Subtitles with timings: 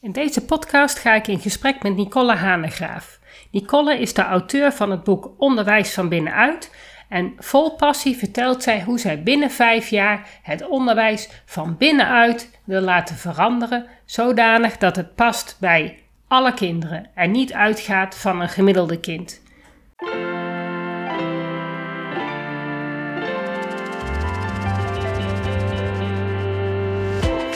[0.00, 3.18] In deze podcast ga ik in gesprek met Nicole Hanegraaf.
[3.50, 6.74] Nicole is de auteur van het boek Onderwijs van binnenuit
[7.08, 12.80] en vol passie vertelt zij hoe zij binnen vijf jaar het onderwijs van binnenuit wil
[12.80, 19.00] laten veranderen, zodanig dat het past bij alle kinderen en niet uitgaat van een gemiddelde
[19.00, 19.42] kind.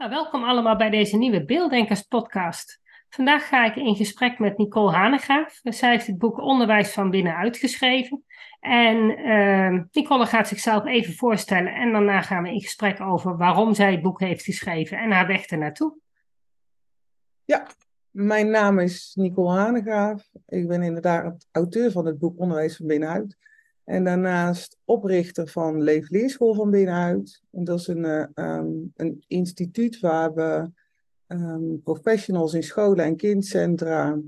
[0.00, 2.80] Nou, welkom allemaal bij deze nieuwe Beelddenkers podcast.
[3.08, 5.60] Vandaag ga ik in gesprek met Nicole Hanegraaf.
[5.62, 8.24] Zij heeft het boek Onderwijs van binnenuit geschreven.
[8.60, 13.74] En uh, Nicole gaat zichzelf even voorstellen en daarna gaan we in gesprek over waarom
[13.74, 15.98] zij het boek heeft geschreven en haar weg ernaartoe.
[17.44, 17.66] Ja,
[18.10, 20.28] mijn naam is Nicole Hanegraaf.
[20.46, 23.36] Ik ben inderdaad auteur van het boek Onderwijs van binnenuit.
[23.90, 27.42] En daarnaast oprichter van Leef Leerschool van binnenuit.
[27.50, 30.70] En dat is een, uh, um, een instituut waar we
[31.28, 34.18] um, professionals in scholen en kindcentra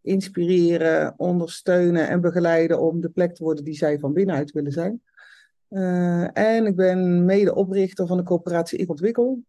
[0.00, 5.02] inspireren, ondersteunen en begeleiden om de plek te worden die zij van binnenuit willen zijn.
[5.70, 9.42] Uh, en ik ben medeoprichter van de coöperatie Ik Ontwikkel.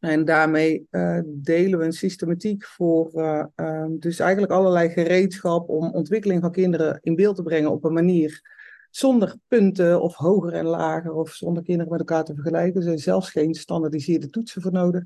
[0.00, 3.10] En daarmee uh, delen we een systematiek voor
[3.56, 7.92] um, dus eigenlijk allerlei gereedschap om ontwikkeling van kinderen in beeld te brengen op een
[7.92, 8.52] manier
[8.96, 12.76] zonder punten of hoger en lager of zonder kinderen met elkaar te vergelijken.
[12.76, 15.04] Er zijn zelfs geen standaardiseerde toetsen voor nodig.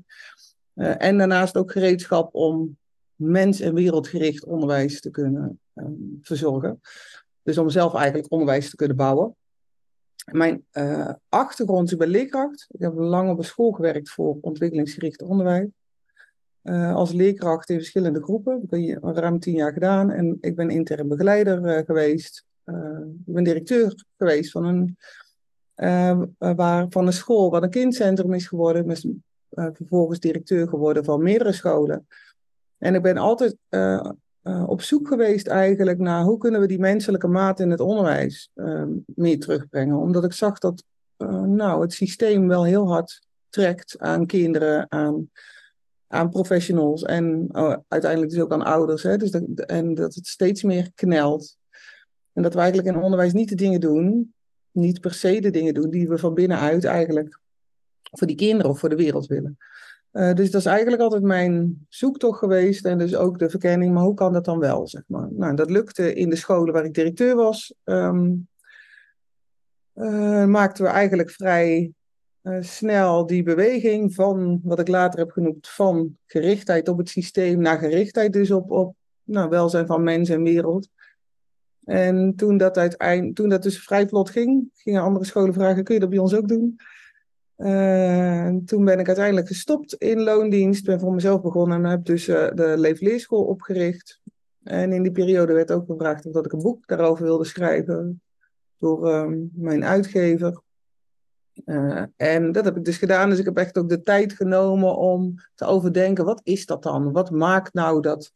[0.75, 2.77] Uh, en daarnaast ook gereedschap om
[3.15, 6.81] mens- en wereldgericht onderwijs te kunnen um, verzorgen.
[7.41, 9.35] Dus om zelf eigenlijk onderwijs te kunnen bouwen.
[10.31, 12.67] Mijn uh, achtergrond is bij leerkracht.
[12.71, 15.67] Ik heb lang op een school gewerkt voor ontwikkelingsgericht onderwijs.
[16.63, 18.59] Uh, als leerkracht in verschillende groepen.
[18.67, 20.11] Dat heb ik ruim tien jaar gedaan.
[20.11, 22.47] En ik ben intern begeleider uh, geweest.
[22.69, 24.97] Uh, ik ben directeur geweest van een,
[26.37, 28.85] waar, van een school wat een kindcentrum is geworden.
[28.85, 32.07] Ben vervolgens directeur geworden van meerdere scholen.
[32.77, 33.55] En ik ben altijd
[34.65, 38.51] op zoek geweest eigenlijk naar hoe kunnen we die menselijke maat in het onderwijs
[39.05, 39.97] meer terugbrengen.
[39.97, 40.83] Omdat ik zag dat
[41.45, 45.29] nou, het systeem wel heel hard trekt aan kinderen, aan
[46.11, 47.49] aan professionals en
[47.87, 49.03] uiteindelijk dus ook aan ouders.
[49.03, 49.17] Hè?
[49.17, 51.57] Dus en dat het steeds meer knelt.
[52.39, 54.33] En dat we eigenlijk in onderwijs niet de dingen doen,
[54.71, 57.39] niet per se de dingen doen die we van binnenuit eigenlijk
[58.11, 59.57] voor die kinderen of voor de wereld willen.
[60.11, 64.03] Uh, dus dat is eigenlijk altijd mijn zoektocht geweest en dus ook de verkenning, maar
[64.03, 65.27] hoe kan dat dan wel, zeg maar.
[65.31, 67.73] Nou, dat lukte in de scholen waar ik directeur was.
[67.83, 68.47] Um,
[69.95, 71.91] uh, maakten we eigenlijk vrij
[72.43, 77.61] uh, snel die beweging van, wat ik later heb genoemd, van gerichtheid op het systeem
[77.61, 80.89] naar gerichtheid dus op, op nou, welzijn van mens en wereld.
[81.89, 85.93] En toen dat, uiteindelijk, toen dat dus vrij vlot ging, gingen andere scholen vragen, kun
[85.93, 86.79] je dat bij ons ook doen?
[87.57, 92.27] Uh, toen ben ik uiteindelijk gestopt in loondienst, ben voor mezelf begonnen en heb dus
[92.27, 94.21] uh, de Leefleerschool opgericht.
[94.63, 98.21] En in die periode werd ook gevraagd of dat ik een boek daarover wilde schrijven
[98.77, 100.61] door um, mijn uitgever.
[101.65, 103.29] Uh, en dat heb ik dus gedaan.
[103.29, 107.11] Dus ik heb echt ook de tijd genomen om te overdenken: wat is dat dan?
[107.11, 108.31] Wat maakt nou dat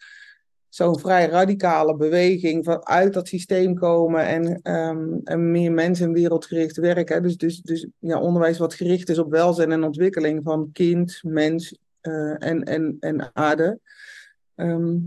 [0.74, 6.78] zo'n vrij radicale beweging vanuit dat systeem komen en, um, en meer mensen- en wereldgericht
[6.78, 7.24] werken?
[7.24, 11.78] Dus, dus, dus ja, onderwijs wat gericht is op welzijn en ontwikkeling van kind, mens
[12.02, 13.80] uh, en, en, en aarde.
[14.56, 15.06] Um,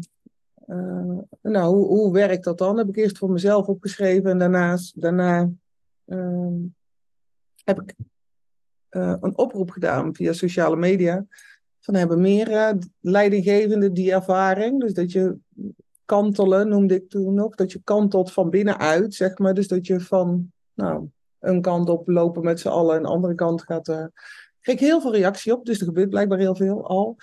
[0.67, 2.79] uh, nou, hoe, hoe werkt dat dan?
[2.79, 5.51] Heb ik eerst voor mezelf opgeschreven en daarnaast, daarna.
[6.07, 6.75] Um,
[7.65, 7.95] heb ik
[8.91, 11.27] uh, een oproep gedaan via sociale media.
[11.87, 14.81] Van hebben meer uh, leidinggevenden die ervaring.
[14.81, 15.37] Dus dat je
[16.05, 17.55] kantelen, noemde ik toen nog.
[17.55, 19.55] Dat je kantelt van binnenuit, zeg maar.
[19.55, 23.35] Dus dat je van nou, een kant op lopen met z'n allen en de andere
[23.35, 23.89] kant gaat.
[23.89, 24.05] Uh,
[24.61, 27.17] kreeg heel veel reactie op, dus er gebeurt blijkbaar heel veel al.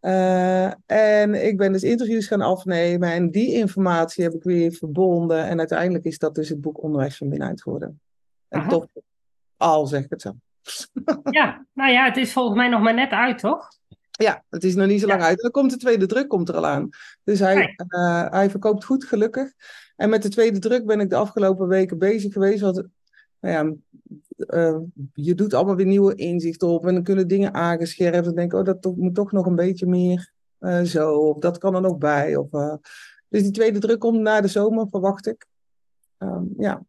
[0.00, 5.46] Uh, en ik ben dus interviews gaan afnemen en die informatie heb ik weer verbonden.
[5.46, 8.00] En uiteindelijk is dat dus het boek Onderwijs van Binnenuit geworden.
[8.48, 8.86] En toch
[9.56, 10.32] al zeg ik het zo.
[11.30, 13.78] Ja, nou ja, het is volgens mij nog maar net uit, toch?
[14.22, 15.26] Ja, het is nog niet zo lang ja.
[15.26, 15.40] uit.
[15.40, 16.88] Dan komt de tweede druk komt er al aan.
[17.24, 19.52] Dus hij, uh, hij verkoopt goed, gelukkig.
[19.96, 22.60] En met de tweede druk ben ik de afgelopen weken bezig geweest.
[22.60, 22.88] Want
[23.40, 23.74] nou ja,
[24.36, 24.78] uh,
[25.14, 26.86] je doet allemaal weer nieuwe inzichten op.
[26.86, 28.26] En dan kunnen dingen aangescherpt.
[28.26, 31.14] En denk oh, dat moet toch nog een beetje meer uh, zo.
[31.14, 32.36] Of dat kan er nog bij.
[32.36, 32.48] Of,
[33.28, 35.46] dus die tweede druk komt na de zomer, verwacht ik.
[36.18, 36.82] Um, ja.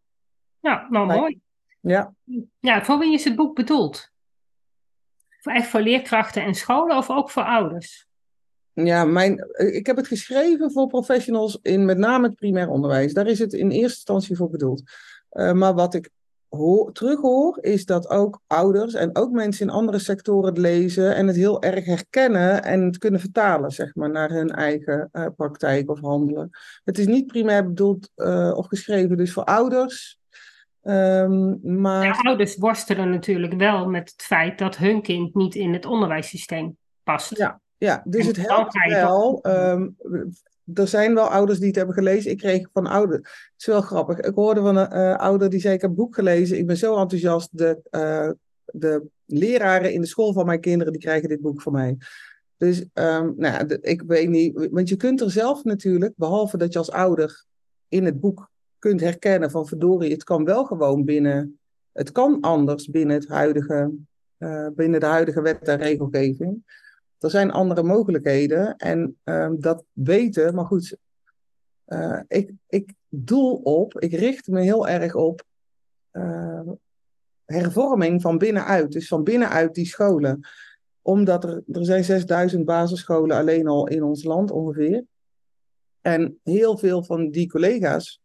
[0.60, 1.40] Ja, nou mooi.
[1.80, 2.14] Ja.
[2.60, 4.11] Ja, voor wie is het boek bedoeld?
[5.42, 8.06] Echt voor leerkrachten en scholen of ook voor ouders?
[8.74, 13.14] Ja, mijn, ik heb het geschreven voor professionals in met name het primair onderwijs.
[13.14, 14.84] Daar is het in eerste instantie voor bedoeld.
[15.32, 16.10] Uh, maar wat ik
[16.50, 21.28] hoor, terughoor, is dat ook ouders en ook mensen in andere sectoren het lezen en
[21.28, 25.90] het heel erg herkennen en het kunnen vertalen, zeg maar, naar hun eigen uh, praktijk
[25.90, 26.50] of handelen.
[26.84, 30.21] Het is niet primair bedoeld uh, of geschreven dus voor ouders.
[30.84, 32.22] Um, maar...
[32.24, 37.38] Ouders worstelen natuurlijk wel met het feit dat hun kind niet in het onderwijssysteem past.
[37.38, 39.46] Ja, ja dus en het helpt wel.
[39.48, 39.96] Um,
[40.74, 42.32] er zijn wel ouders die het hebben gelezen.
[42.32, 43.20] Ik kreeg van ouders.
[43.20, 44.20] Het is wel grappig.
[44.20, 46.58] Ik hoorde van een uh, ouder die zei: Ik heb een boek gelezen.
[46.58, 47.50] Ik ben zo enthousiast.
[47.52, 48.32] De, uh,
[48.66, 51.98] de leraren in de school van mijn kinderen die krijgen dit boek van mij.
[52.58, 54.68] Dus um, nou ik weet niet.
[54.72, 57.46] Want je kunt er zelf natuurlijk, behalve dat je als ouder
[57.88, 58.51] in het boek
[58.82, 61.60] kunt herkennen van verdorie, het kan wel gewoon binnen.
[61.92, 63.92] Het kan anders binnen, het huidige,
[64.38, 66.64] uh, binnen de huidige wet en regelgeving.
[67.20, 70.98] Er zijn andere mogelijkheden en um, dat weten, maar goed,
[71.88, 75.44] uh, ik, ik doel op, ik richt me heel erg op
[76.12, 76.70] uh,
[77.46, 80.48] hervorming van binnenuit, dus van binnenuit die scholen.
[81.02, 85.06] Omdat er, er zijn 6000 basisscholen alleen al in ons land ongeveer.
[86.02, 88.22] En heel veel van die collega's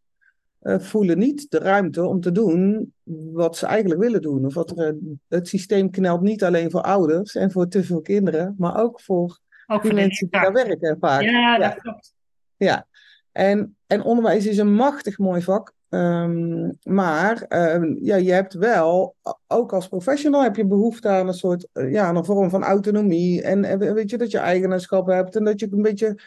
[0.66, 2.92] voelen niet de ruimte om te doen
[3.32, 4.46] wat ze eigenlijk willen doen.
[4.46, 4.96] Of wat er,
[5.28, 9.38] het systeem knelt niet alleen voor ouders en voor te veel kinderen, maar ook voor
[9.66, 11.22] ook die mensen die daar werken vaak.
[11.22, 12.14] Ja, dat klopt.
[12.56, 12.86] Ja,
[13.32, 15.74] en, en onderwijs is een machtig mooi vak.
[15.88, 19.16] Um, maar um, ja, je hebt wel,
[19.46, 23.42] ook als professional heb je behoefte aan een soort, uh, ja, een vorm van autonomie.
[23.42, 26.18] En, en weet je, dat je eigenaarschap hebt en dat je een beetje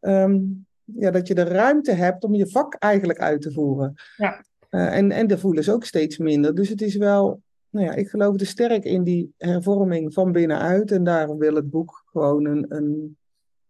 [0.00, 3.94] um, ja, dat je de ruimte hebt om je vak eigenlijk uit te voeren.
[4.16, 4.44] Ja.
[4.70, 6.54] Uh, en, en de voelen is ook steeds minder.
[6.54, 10.90] Dus het is wel, nou ja, ik geloof er sterk in die hervorming van binnenuit.
[10.90, 13.16] En daarom wil het boek gewoon een, een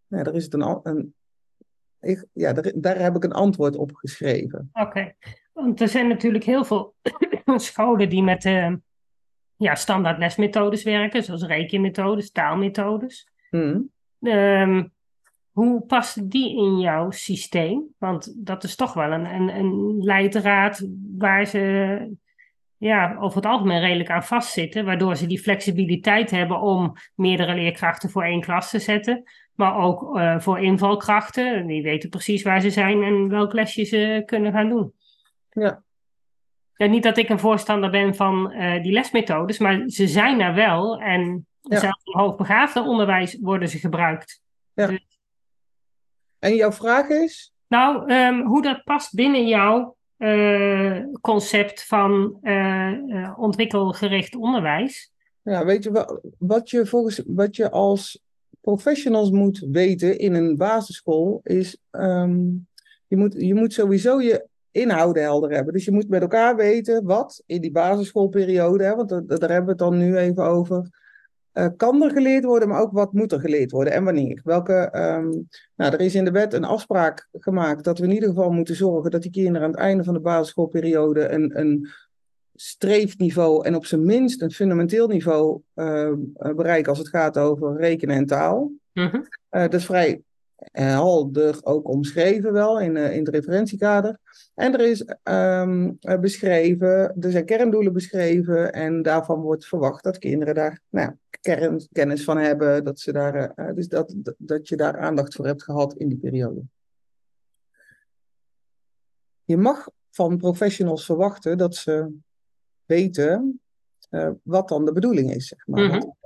[0.08, 1.14] daar is het een, een
[2.00, 4.70] ik, ja, daar, daar heb ik een antwoord op geschreven.
[4.72, 5.16] Oké, okay.
[5.52, 6.94] want er zijn natuurlijk heel veel
[7.56, 8.74] scholen die met uh,
[9.56, 13.28] ja, standaard lesmethodes werken, zoals rekenmethodes, taalmethodes.
[13.50, 13.90] Mm.
[14.20, 14.92] Um,
[15.58, 17.82] hoe past die in jouw systeem?
[17.98, 20.88] Want dat is toch wel een, een, een leidraad
[21.18, 22.16] waar ze
[22.76, 28.10] ja, over het algemeen redelijk aan vastzitten, waardoor ze die flexibiliteit hebben om meerdere leerkrachten
[28.10, 29.22] voor één klas te zetten,
[29.54, 31.66] maar ook uh, voor invalkrachten.
[31.66, 34.92] Die weten precies waar ze zijn en welk lesje ze kunnen gaan doen.
[35.50, 35.82] Ja.
[36.76, 40.54] ja niet dat ik een voorstander ben van uh, die lesmethodes, maar ze zijn er
[40.54, 41.78] wel en ja.
[41.78, 44.42] zelfs in hoogbegaafde onderwijs worden ze gebruikt.
[44.74, 44.86] Ja.
[44.86, 45.07] Dus
[46.38, 47.52] en jouw vraag is?
[47.68, 55.12] Nou, um, hoe dat past binnen jouw uh, concept van uh, uh, ontwikkelgericht onderwijs.
[55.42, 58.22] Ja, weet je wat, wat je volgens wat je als
[58.60, 62.66] professionals moet weten in een basisschool is um,
[63.06, 65.72] je moet, je moet sowieso je inhouden helder hebben.
[65.72, 69.64] Dus je moet met elkaar weten wat in die basisschoolperiode, hè, want daar, daar hebben
[69.64, 70.90] we het dan nu even over
[71.76, 74.40] kan er geleerd worden, maar ook wat moet er geleerd worden en wanneer.
[74.44, 78.28] Welke, um, nou, er is in de wet een afspraak gemaakt dat we in ieder
[78.28, 81.88] geval moeten zorgen dat die kinderen aan het einde van de basisschoolperiode een, een
[82.54, 88.16] streefniveau en op zijn minst een fundamenteel niveau uh, bereiken als het gaat over rekenen
[88.16, 88.70] en taal.
[88.92, 89.26] Mm -hmm.
[89.50, 90.22] uh, dat is vrij
[90.72, 94.18] helder ook omschreven wel in, in het referentiekader.
[94.58, 100.54] En er is um, beschreven, er zijn kerndoelen beschreven en daarvan wordt verwacht dat kinderen
[100.54, 104.98] daar nou, kern, kennis van hebben, dat, ze daar, uh, dus dat, dat, je daar
[104.98, 106.62] aandacht voor hebt gehad in die periode.
[109.44, 112.14] Je mag van professionals verwachten dat ze
[112.84, 113.60] weten
[114.10, 115.46] uh, wat dan de bedoeling is.
[115.46, 115.84] Zeg maar.
[115.84, 116.16] Mm -hmm.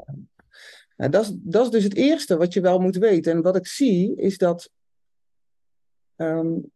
[0.96, 3.32] nou, dat, is, dat is dus het eerste wat je wel moet weten.
[3.32, 4.70] En wat ik zie is dat
[6.16, 6.70] um,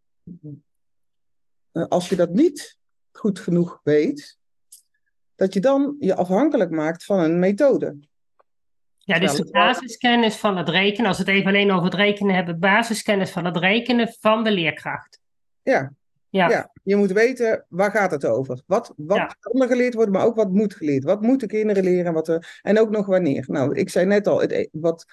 [1.89, 2.79] als je dat niet
[3.13, 4.39] goed genoeg weet,
[5.35, 7.97] dat je dan je afhankelijk maakt van een methode.
[8.99, 12.35] Ja, dus de basiskennis van het rekenen, als we het even alleen over het rekenen
[12.35, 15.21] hebben, basiskennis van het rekenen van de leerkracht.
[15.63, 15.93] Ja.
[16.29, 16.49] Ja.
[16.49, 16.71] ja.
[16.83, 18.63] je moet weten waar gaat het over.
[18.67, 19.37] Wat, wat Ja.
[19.41, 21.05] kan er geleerd worden, maar ook wat moet geleerd.
[21.05, 23.45] Wat moeten kinderen leren wat er, en ook nog wanneer.
[23.49, 25.07] Nou, ik zei net al, het, e- wat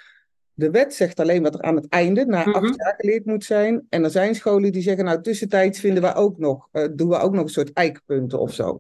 [0.56, 2.50] De wet zegt alleen wat er aan het einde, na Mhm.
[2.50, 3.86] acht jaar geleerd moet zijn.
[3.90, 7.18] En er zijn scholen die zeggen, nou tussentijds vinden we ook nog, eh, doen we
[7.18, 8.80] ook nog een soort eikpunten of zo.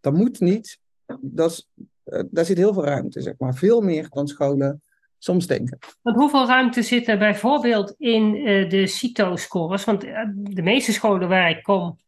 [0.00, 0.78] Dat moet niet.
[1.20, 1.68] Dat is,
[2.04, 3.54] eh, daar zit heel veel ruimte, zeg maar.
[3.54, 4.82] Veel meer dan scholen
[5.18, 5.78] soms denken.
[6.02, 9.84] Want hoeveel ruimte zit er bijvoorbeeld in eh, de CITO-scores?
[9.84, 10.00] Want
[10.34, 11.98] de meeste scholen waar ik kom,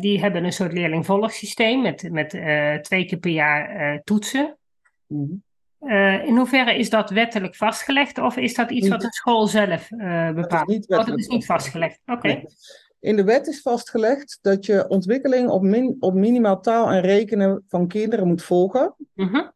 [0.00, 2.30] die hebben een soort leerlingvolgsysteem met, met
[2.84, 4.56] twee keer per jaar toetsen.
[5.06, 5.34] Mhm.
[5.78, 9.90] Eh, in hoeverre is dat wettelijk vastgelegd of is dat iets wat een school zelf
[9.90, 10.88] eh, Dat is bepaalt?
[10.88, 12.00] Oh, dat is niet vastgelegd.
[12.06, 12.26] Oké.
[12.26, 12.46] Nee.
[13.00, 17.64] In de wet is vastgelegd dat je ontwikkeling op, min, op minimaal taal en rekenen
[17.68, 18.94] van kinderen moet volgen.
[19.14, 19.46] Mhm.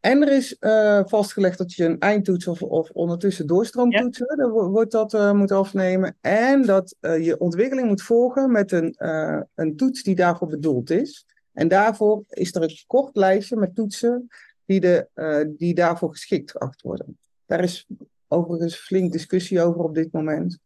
[0.00, 5.14] En er is eh, vastgelegd dat je een eindtoets of, of ondertussen doorstroomtoetsen, wordt dat
[5.14, 6.16] eh, moet afnemen.
[6.20, 10.90] En dat eh, je ontwikkeling moet volgen met een, eh, een toets die daarvoor bedoeld
[10.90, 11.26] is.
[11.52, 14.28] En daarvoor is er een kort lijstje met toetsen
[14.64, 17.18] die, de, eh, die daarvoor geschikt geacht worden.
[17.46, 17.86] Daar is
[18.28, 20.58] overigens flink discussie over op dit moment.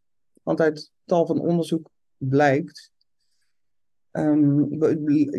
[0.43, 2.91] Want uit tal van onderzoek blijkt.
[4.11, 4.59] ehm,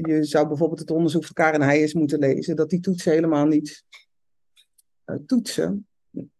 [0.09, 3.83] je zou bijvoorbeeld het onderzoek van Karen Heijers moeten lezen, dat die toetsen helemaal niet
[5.03, 5.87] eh, toetsen,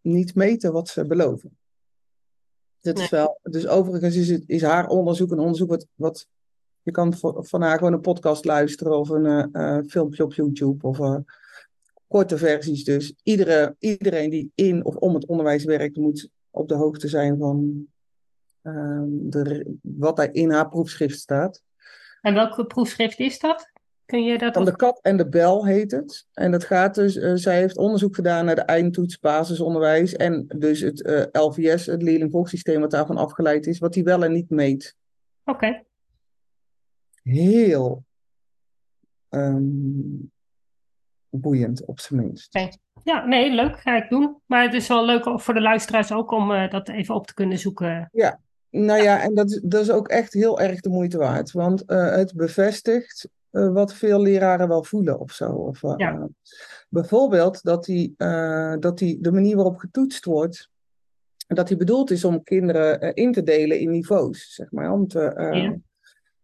[0.01, 1.57] niet meten wat ze beloven.
[2.79, 6.27] Dat is wel, dus overigens is, het, is haar onderzoek een onderzoek wat, wat
[6.81, 10.97] je kan van, haar gewoon een podcast luisteren of een eh, filmpje op YouTube of
[12.07, 12.83] korte versies.
[12.83, 17.37] Dus iedere, iedereen die in of om het onderwijs werkt moet op de hoogte zijn
[17.37, 17.87] van
[18.61, 21.63] ehm, de, wat er in haar proefschrift staat.
[22.21, 23.71] En welke proefschrift is dat?
[24.05, 26.27] Kun je dat Van de kat en de bel heet het.
[26.33, 30.79] En dat gaat dus, eh, zij heeft onderzoek gedaan naar de eindtoets basisonderwijs en dus
[30.79, 34.95] het eh, LVS, het leerlingvolgsysteem wat daarvan afgeleid is, wat die wel en niet meet.
[35.45, 35.83] Oké.
[37.23, 38.03] Heel
[39.29, 39.61] ehm,
[41.29, 42.59] boeiend, op zijn minst.
[43.03, 43.79] Ja, nee, leuk.
[43.79, 44.41] Ga ik doen.
[44.45, 47.33] Maar het is wel leuk voor de luisteraars ook om eh, dat even op te
[47.33, 48.11] kunnen zoeken.
[48.69, 51.51] Nou ja, en dat is, dat is ook echt heel erg de moeite waard.
[51.51, 55.49] Want eh, het bevestigt eh, wat veel leraren wel voelen of zo.
[55.51, 56.27] Of, Ja.
[56.89, 58.13] bijvoorbeeld dat, die,
[58.79, 60.69] dat die, de manier waarop getoetst wordt,
[61.47, 64.91] dat die bedoeld is om kinderen in te delen in niveaus, zeg maar.
[64.91, 65.19] Om te,
[65.53, 65.75] Ja.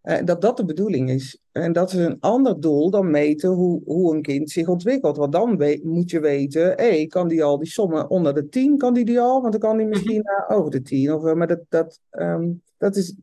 [0.04, 1.38] Eh, dat dat de bedoeling is.
[1.52, 5.18] En dat is een ander doel dan meten hoe, hoe een kind zich ontwikkelt.
[5.18, 8.94] Want dan moet je weten, hé, kan die al die sommen onder de 10, kan
[8.94, 9.42] die die al?
[9.42, 11.14] Want dan kan die misschien naar over de 10.
[11.14, 13.16] Of, maar dat, dat, ehm, dat is,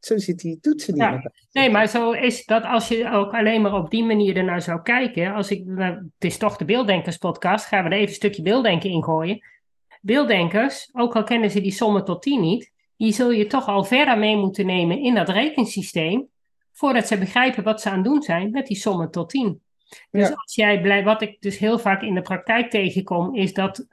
[0.00, 1.02] zo zit die toetsen niet.
[1.02, 1.12] Ja.
[1.12, 1.30] in.
[1.52, 4.82] Nee, maar zo is dat als je ook alleen maar op die manier ernaar zou
[4.82, 5.34] kijken.
[5.34, 8.42] Als ik, nou, het is toch de Beelddenkers podcast, gaan we er even een stukje
[8.42, 9.40] beelddenken ingooien.
[10.00, 13.84] Beelddenkers, ook al kennen ze die sommen tot 10 niet, die zul je toch al
[13.84, 16.28] verder mee moeten nemen in dat rekensysteem.
[16.72, 19.60] Voordat ze begrijpen wat ze aan het doen zijn met die sommen tot 10.
[20.10, 20.34] Dus Ja.
[20.34, 23.86] als jij blij, wat ik dus heel vaak in de praktijk tegenkom, is dat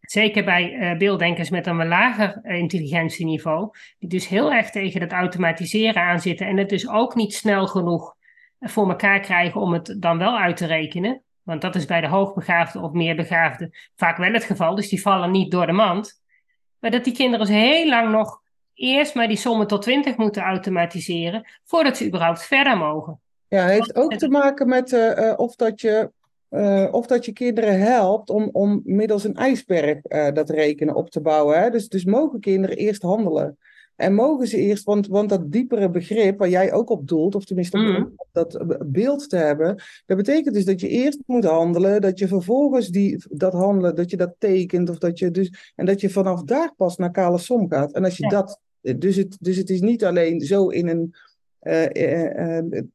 [0.00, 6.02] zeker bij eh, beelddenkers met een lager intelligentieniveau, die dus heel erg tegen het automatiseren
[6.02, 8.14] aanzitten en het dus ook niet snel genoeg
[8.60, 11.22] voor elkaar krijgen om het dan wel uit te rekenen.
[11.42, 15.30] Want dat is bij de hoogbegaafden of meerbegaafden vaak wel het geval, dus die vallen
[15.30, 16.21] niet door de mand.
[16.82, 18.40] Maar dat die kinderen dus heel lang nog
[18.74, 23.20] eerst maar die sommen tot 20 moeten automatiseren voordat ze überhaupt verder mogen.
[23.48, 26.10] Ja, het heeft ook te maken met eh, eh, of, dat je,
[26.48, 30.00] eh, of dat je kinderen helpt om, om middels een ijsberg
[30.34, 31.62] dat rekenen op te bouwen.
[31.62, 31.70] Hè?
[31.70, 33.58] Dus, dus mogen kinderen eerst handelen.
[33.96, 37.44] En mogen ze eerst, want, want dat diepere begrip waar jij ook op doelt, of
[37.44, 42.00] tenminste op dat eh, beeld te hebben, dat betekent dus dat je eerst moet handelen,
[42.00, 45.86] dat je vervolgens die, dat handelen, dat je dat tekent, of dat je dus, en
[45.86, 47.92] dat je vanaf daar pas naar kale som gaat.
[47.92, 48.28] En als je Ja.
[48.28, 48.60] dat,
[48.96, 51.14] dus het, dus het is niet alleen zo in een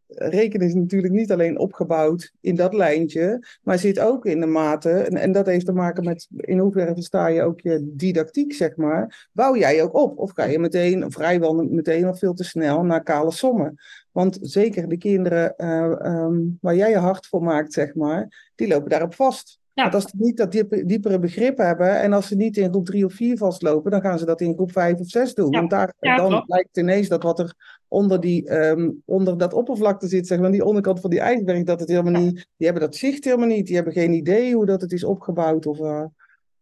[0.07, 4.89] rekenen is natuurlijk niet alleen opgebouwd in dat lijntje, maar zit ook in de mate,
[4.89, 9.29] en, dat heeft te maken met in hoeverre versta je ook je didactiek, zeg maar.
[9.31, 10.17] Bouw jij ook op?
[10.17, 13.75] Of ga je meteen, vrijwel meteen of veel te snel naar kale sommen?
[14.11, 18.67] Want zeker de kinderen eh, ehm, waar jij je hart voor maakt, zeg maar, die
[18.67, 19.59] lopen daarop vast.
[19.83, 19.89] Ja.
[19.89, 23.05] Als ze niet dat diepe- diepere begrip hebben en als ze niet in groep 3
[23.05, 25.51] of 4 vastlopen, dan gaan ze dat in groep 5 of 6 doen.
[25.51, 25.57] Ja.
[25.59, 26.45] Want daar, Ja, dan klopt.
[26.45, 27.53] blijkt ineens dat wat er
[27.87, 31.79] onder, die, ehm, onder dat oppervlakte zit, zeg maar, die onderkant van die ijsberg, dat
[31.79, 34.81] het helemaal niet, die hebben dat zicht helemaal niet, die hebben geen idee hoe dat
[34.81, 35.65] het is opgebouwd.
[35.65, 36.03] Of, eh,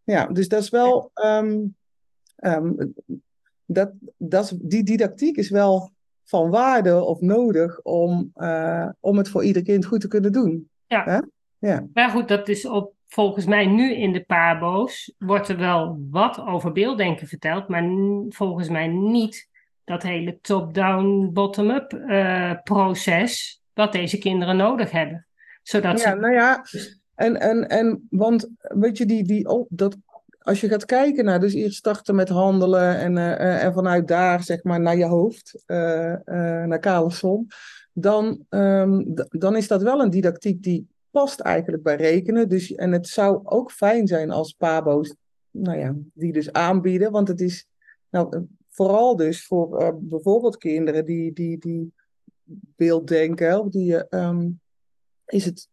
[0.04, 1.60] ja, dus dat is wel, ehm,
[2.36, 2.72] ehm,
[3.66, 5.92] dat, dat is, die didactiek is wel
[6.24, 10.70] van waarde of nodig om, eh, om het voor ieder kind goed te kunnen doen.
[10.88, 11.24] Ja.
[11.60, 11.88] Ja.
[11.94, 16.40] Maar goed, dat is op, volgens mij nu in de pabo's wordt er wel wat
[16.46, 17.84] over beelddenken verteld, maar
[18.30, 19.50] volgens mij niet
[19.84, 25.26] dat hele top-down, bottom-up eh, proces wat deze kinderen nodig hebben.
[25.64, 26.16] Zodat Ja, ze...
[26.18, 26.66] nou ja,
[27.16, 29.98] en, en, en want weet je, die, die, op- dat
[30.40, 34.44] als je gaat kijken naar, dus eerst starten met handelen en, uh, en vanuit daar
[34.44, 37.48] zeg maar naar je hoofd, naar kale som,
[37.94, 42.50] dan, um, dan is dat wel een didactiek die past eigenlijk bij rekenen.
[42.50, 45.16] Dus, en het zou ook fijn zijn als pabo's,
[45.52, 47.68] nou ja, die dus aanbieden, want het is
[48.10, 51.94] nou, vooral dus voor bijvoorbeeld kinderen die, die, die
[52.76, 54.60] beelddenken, die, um,
[55.26, 55.70] is het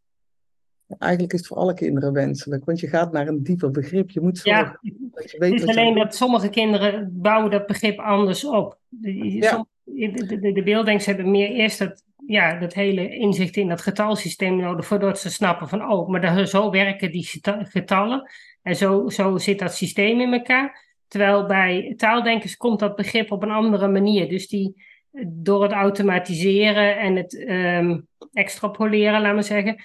[0.99, 4.11] Eigenlijk is het voor alle kinderen wenselijk, want je gaat naar een dieper begrip.
[4.11, 5.52] Je moet zorgen ja, dat je weet.
[5.52, 8.78] Het is alleen dat sommige kinderen bouwen dat begrip anders op.
[8.88, 9.66] De, ja.
[9.84, 14.56] de, de, de beelddenkers hebben meer eerst dat, ja, dat hele inzicht in dat getalsysteem
[14.56, 18.30] nodig voordat ze snappen van, oh, maar zo werken die getallen
[18.62, 20.90] en zo, zo zit dat systeem in elkaar.
[21.08, 24.28] Terwijl bij taaldenkers komt dat begrip op een andere manier.
[24.28, 24.82] Dus die
[25.26, 29.82] door het automatiseren en het um, extrapoleren, laten we zeggen,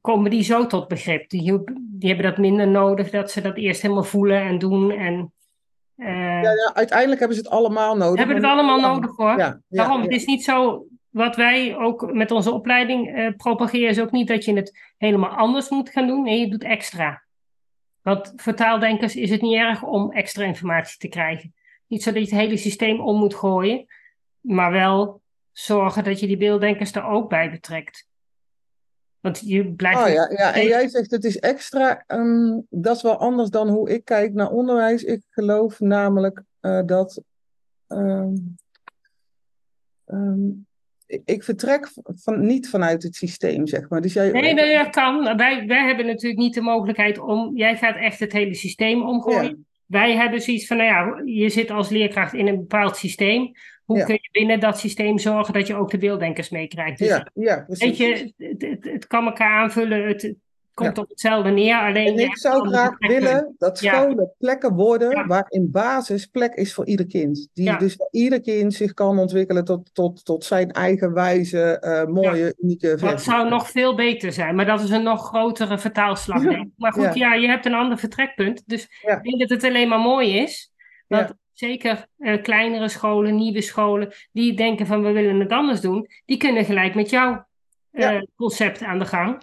[0.00, 1.28] komen die zo tot begrip.
[1.28, 4.90] Die, die hebben dat minder nodig, dat ze dat eerst helemaal voelen en doen.
[4.90, 5.32] En,
[5.96, 8.18] uh, ja, ja, uiteindelijk hebben ze het allemaal nodig.
[8.18, 9.38] Hebben het allemaal nodig hoor.
[9.38, 10.02] Ja, Waarom?
[10.02, 14.28] Het is niet zo, wat wij ook met onze opleiding uh, propageren, is ook niet
[14.28, 16.22] dat je het helemaal anders moet gaan doen.
[16.22, 17.22] Nee, je doet extra.
[18.02, 21.54] Want voor taaldenkers is het niet erg om extra informatie te krijgen.
[21.86, 23.86] Niet zo dat je het hele systeem om moet gooien,
[24.40, 25.20] maar wel
[25.52, 28.08] zorgen dat je die beelddenkers er ook bij betrekt.
[29.20, 30.02] Want je blijft.
[30.02, 32.04] Oh ja, ja, en jij zegt het is extra.
[32.06, 35.02] Um, dat is wel anders dan hoe ik kijk naar onderwijs.
[35.02, 37.22] Ik geloof namelijk uh, dat.
[37.88, 38.56] Um,
[40.06, 40.66] um,
[41.06, 44.00] ik vertrek van, niet vanuit het systeem, zeg maar.
[44.00, 45.36] Dus jij, nee, nee, dat kan.
[45.36, 47.56] Wij, wij hebben natuurlijk niet de mogelijkheid om.
[47.56, 49.66] Jij gaat echt het hele systeem omgooien.
[49.86, 53.52] Wij hebben zoiets van, nou ja, je zit als leerkracht in een bepaald systeem.
[53.84, 56.98] Hoe kun je binnen dat systeem zorgen dat je ook de beelddenkers meekrijgt?
[56.98, 57.86] Dus, ja, ja, precies.
[57.86, 60.34] Weet je, het, het, kan elkaar aanvullen, het,
[60.76, 61.76] komt op hetzelfde neer.
[61.76, 67.06] Alleen ik zou graag willen dat scholen plekken worden waarin basis plek is voor ieder
[67.06, 67.48] kind.
[67.52, 72.54] Die, Dus ieder kind zich kan ontwikkelen tot, tot, tot zijn eigen wijze, uh, mooie,
[72.62, 73.08] unieke versie.
[73.08, 76.42] Dat zou nog veel beter zijn, maar dat is een nog grotere vertaalslag.
[76.76, 77.34] Maar goed, ja.
[77.34, 78.62] je hebt een ander vertrekpunt.
[78.66, 80.72] Dus ik denk dat het alleen maar mooi is.
[81.06, 86.08] Want zeker uh, kleinere scholen, nieuwe scholen, die denken van we willen het anders doen,
[86.24, 87.46] die kunnen gelijk met jouw
[87.92, 89.42] uh, concept aan de gang.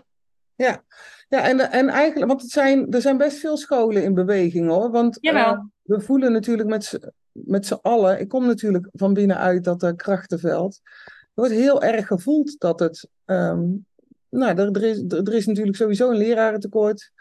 [0.56, 0.84] Ja,
[1.30, 4.92] ja en, en eigenlijk, want het zijn, er zijn best veel scholen in beweging hoor.
[4.92, 6.70] Want uh, we voelen natuurlijk
[7.32, 10.80] met z'n allen, ik kom natuurlijk van binnenuit dat uh, krachtenveld.
[11.06, 13.86] Er wordt heel erg gevoeld dat het, um,
[14.30, 17.12] nou, er, er, is, er is natuurlijk sowieso een lerarentekort.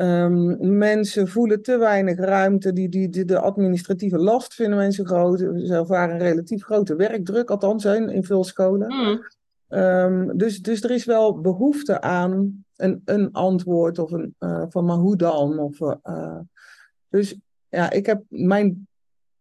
[0.00, 2.72] Um, mensen voelen te weinig ruimte.
[2.72, 5.38] Die, die, die, de administratieve last vinden mensen groot.
[5.38, 8.88] Ze ervaren een relatief grote werkdruk, althans in, in veel scholen.
[8.88, 9.24] Mm.
[9.78, 14.84] Um, dus, dus er is wel behoefte aan een, een antwoord of een uh, van
[14.84, 15.58] maar hoe dan?
[15.58, 16.38] Of, uh,
[17.08, 17.38] dus
[17.68, 18.88] ja, ik heb mijn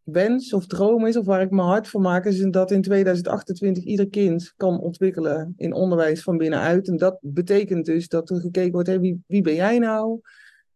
[0.04, 3.84] wens of droom is, of waar ik me hard voor maak, is dat in 2028
[3.84, 6.88] ieder kind kan ontwikkelen in onderwijs van binnenuit.
[6.88, 10.20] En dat betekent dus dat er gekeken wordt, hey, wie, wie ben jij nou?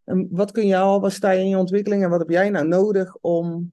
[0.04, 2.50] En wat kun je al, waar sta je in je ontwikkeling en wat heb jij
[2.50, 3.71] nou nodig om,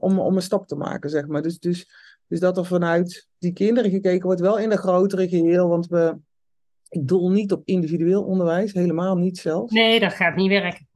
[0.00, 1.42] om, om een stap te maken, zeg maar.
[1.42, 1.88] Dus, dus,
[2.26, 6.16] dus dat er vanuit die kinderen gekeken wordt, wel in een grotere geheel, want we,
[6.94, 9.72] ik doel niet op individueel onderwijs, helemaal niet zelfs.
[9.72, 10.86] Nee, dat gaat niet werken.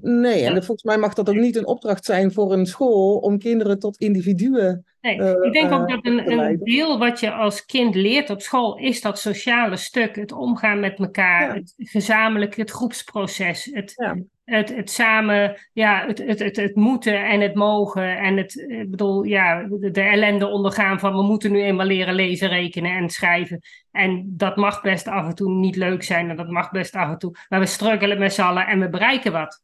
[0.00, 3.38] Nee, en volgens mij mag dat ook niet een opdracht zijn voor een school om
[3.38, 4.84] kinderen tot individuen.
[5.00, 8.30] Nee, uh, ik denk ook uh, dat een, een, deel wat je als kind leert
[8.30, 11.54] op school is dat sociale stuk, het omgaan met elkaar, ja.
[11.54, 14.16] het gezamenlijk, het groepsproces, het, ja.
[14.44, 18.90] het, het samen, ja, het, het, het, het moeten en het mogen en het, ik
[18.90, 23.10] bedoel, ja, de, de ellende ondergaan van we moeten nu eenmaal leren lezen, rekenen en
[23.10, 23.60] schrijven.
[23.90, 27.08] En dat mag best af en toe niet leuk zijn en dat mag best af
[27.08, 29.62] en toe, maar we struggelen met z'n allen en we bereiken wat.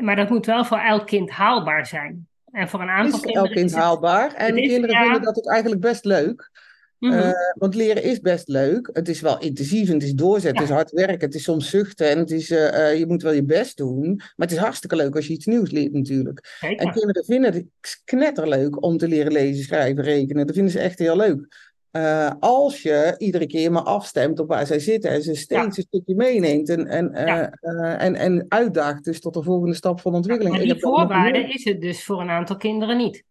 [0.00, 2.26] Maar dat moet wel voor elk kind haalbaar zijn.
[2.52, 3.48] En voor een aantal is kinderen.
[3.48, 4.34] Elk kind haalbaar.
[4.34, 5.02] En is, kinderen ja.
[5.02, 6.50] vinden dat ook eigenlijk best leuk.
[6.98, 7.20] Mm -hmm.
[7.20, 8.90] uh, want leren is best leuk.
[8.92, 10.60] Het is wel intensief en het is doorzetten, ja.
[10.60, 13.22] het is hard werken, het is soms zuchten en het is, uh, uh, je moet
[13.22, 14.14] wel je best doen.
[14.16, 16.58] Maar het is hartstikke leuk als je iets nieuws leert natuurlijk.
[16.60, 20.46] En kinderen vinden het knetterleuk om te leren lezen, schrijven, rekenen.
[20.46, 21.71] Dat vinden ze echt heel leuk.
[21.92, 25.66] Uh, als je iedere keer maar afstemt op waar zij zitten en ze steeds ja.
[25.66, 27.52] een stukje meeneemt en, en, ja.
[27.60, 30.56] uh, en, en uitdaagt dus tot de volgende stap van ontwikkeling.
[30.56, 33.24] Ja, die voorwaarde is het dus voor een aantal kinderen niet.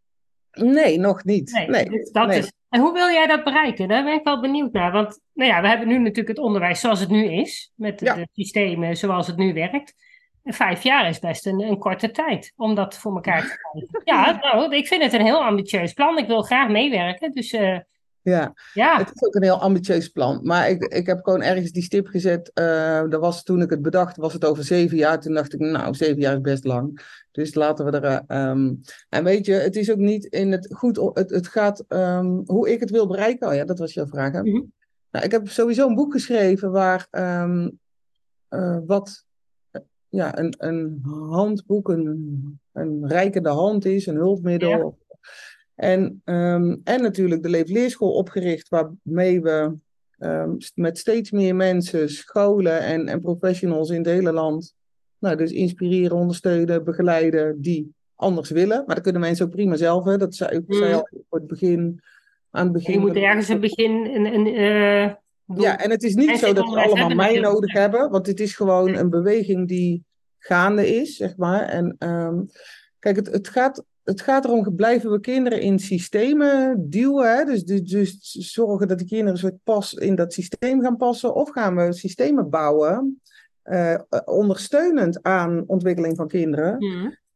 [0.52, 1.52] Nee, nog niet.
[1.52, 1.89] Nee, nee.
[1.89, 2.38] Dus dat nee.
[2.38, 3.88] Is, en hoe wil jij dat bereiken?
[3.88, 4.91] Daar ben ik wel benieuwd naar.
[4.91, 8.28] Want nou ja, we hebben nu natuurlijk het onderwijs zoals het nu is, met de,
[8.34, 9.93] systemen zoals het nu werkt.
[10.43, 14.02] En vijf jaar is best een, een, korte tijd om dat voor elkaar te krijgen.
[14.13, 16.17] ja, nou, ik vind het een heel ambitieus plan.
[16.17, 17.32] Ik wil graag meewerken.
[17.32, 17.58] Dus
[18.24, 18.54] Ja.
[18.74, 20.40] ja, het is ook een heel ambitieus plan.
[20.44, 22.52] Maar ik, ik heb gewoon ergens die stip gezet.
[22.54, 25.20] Uh, dat was toen ik het bedacht, was het over zeven jaar.
[25.20, 27.02] Toen dacht ik, nou, zeven jaar is best lang.
[27.32, 28.50] Dus laten we er.
[28.50, 31.12] Um, en weet je, het is ook niet in het goed.
[31.14, 33.48] Het, het gaat um, hoe ik het wil bereiken.
[33.48, 34.32] Oh ja, dat was jouw vraag.
[34.32, 34.42] Hè?
[34.42, 34.72] Mm
[35.12, 37.80] nou, ik heb sowieso een boek geschreven waar um,
[38.50, 39.26] uh, wat
[40.10, 44.98] ja, een, een handboek, een, een rijkende hand is, een hulpmiddel.
[45.82, 49.74] En, um, en natuurlijk de Leefleerschool opgericht, waarmee we
[50.20, 54.74] um, met steeds meer mensen, scholen en, en professionals in het hele land,
[55.20, 58.84] nou, dus inspireren, ondersteunen, begeleiden die anders willen.
[58.86, 60.06] Maar dat kunnen mensen ook prima zelf.
[60.06, 60.17] Hè.
[60.17, 60.76] Dat zei ik mm.
[60.76, 62.02] zei al het begin.
[62.52, 63.91] Aan het begin je moet ergens een begin.
[63.91, 65.13] Een, een, uh,
[65.58, 68.56] ja, en het is niet zo dat we allemaal mij nodig hebben, want het is
[68.56, 70.04] gewoon een beweging die
[70.38, 71.62] gaande is, zeg maar.
[71.62, 72.50] En um,
[73.00, 77.36] kijk, het, het gaat het gaat erom, blijven we kinderen in systemen duwen?
[77.36, 77.46] Hè?
[77.46, 81.36] Dus, dus, dus, zorgen dat de kinderen een soort pas in dat systeem gaan passen?
[81.36, 83.22] Of gaan we systemen bouwen,
[83.64, 86.78] uh, ondersteunend aan ontwikkeling van kinderen,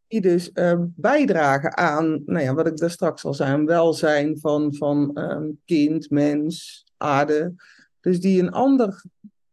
[0.07, 4.73] die dus uh, bijdragen aan, nou ja, wat ik daar straks al zei, welzijn van,
[4.75, 7.53] van um, kind, mens, aarde.
[7.99, 9.03] Dus die een ander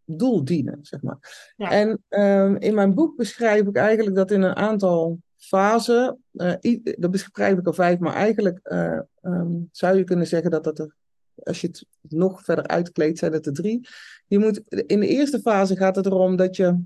[0.05, 1.53] doel dienen, zeg maar.
[1.57, 1.71] Ja.
[1.71, 5.19] En um, in mijn boek beschrijf ik eigenlijk dat in een aantal
[5.53, 6.17] fase.
[6.33, 10.65] Uh, dat beschrijf ik al vijf, maar eigenlijk uh, um, zou je kunnen zeggen dat
[10.65, 10.95] dat er,
[11.35, 13.89] als je het nog verder uitkleedt, zijn het er drie.
[14.27, 16.79] Je moet, in de eerste fase gaat het erom dat je,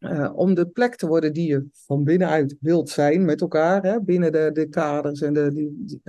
[0.00, 4.00] uh, om de plek te worden die je van binnenuit wilt zijn met elkaar, hè,
[4.00, 6.00] binnen de, de kaders en de, die, die,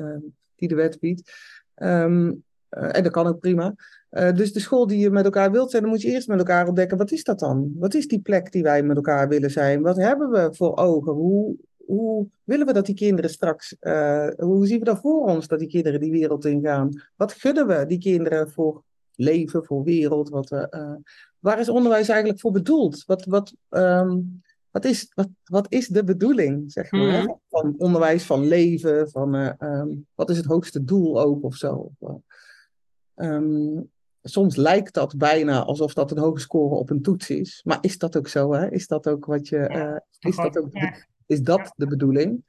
[0.56, 1.32] die de wet biedt.
[1.76, 3.76] Um, en dat kan ook prima.
[4.10, 6.68] Dus de school die je met elkaar wilt zijn, dan moet je eerst met elkaar
[6.68, 7.72] ontdekken, wat is dat dan?
[7.76, 9.82] Wat is die plek die wij met elkaar willen zijn?
[9.82, 11.14] Wat hebben we voor ogen?
[11.14, 11.56] Hoe,
[11.88, 15.60] hoe willen we dat die kinderen straks, uh, hoe zien we dat voor ons, dat
[15.60, 17.02] die kinderen die wereld ingaan?
[17.16, 18.84] Wat gunnen we die kinderen voor
[19.16, 20.30] leven, voor wereld?
[20.30, 20.94] Wat, uh,
[21.40, 23.06] waar is onderwijs eigenlijk voor bedoeld?
[23.06, 27.40] Wat, wat, um, wat, is, wat, wat is de bedoeling, zeg maar, mm.
[27.50, 31.92] van onderwijs, van leven, van um, wat is het hoogste doel ook of zo?
[33.16, 33.90] Um,
[34.30, 37.62] soms lijkt dat bijna alsof dat een hoge score op een toets is.
[37.64, 38.54] Maar is dat ook zo?
[38.54, 38.72] Hè?
[38.72, 39.58] Is dat ook wat je.
[39.58, 42.44] Ja, uh, is, dat ook de, is dat de bedoeling?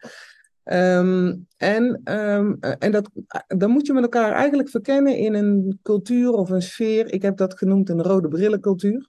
[0.65, 3.11] Um, en um, en dat,
[3.47, 7.13] dan moet je met elkaar eigenlijk verkennen in een cultuur of een sfeer.
[7.13, 9.09] Ik heb dat genoemd een rode brillencultuur.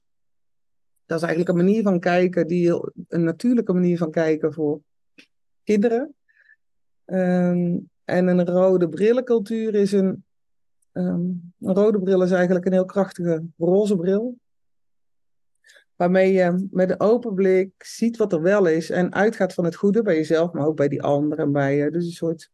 [1.06, 4.80] Dat is eigenlijk een manier van kijken, die, een natuurlijke manier van kijken voor
[5.64, 6.16] kinderen.
[7.06, 10.24] Um, en een rode brillencultuur is een
[10.92, 14.39] een rode bril is eigenlijk een heel krachtige roze bril.
[16.00, 19.76] Waarmee je met een open blik ziet wat er wel is en uitgaat van het
[19.76, 21.52] goede bij jezelf, maar ook bij die anderen.
[21.52, 21.92] Bij je.
[21.92, 22.52] Dus een soort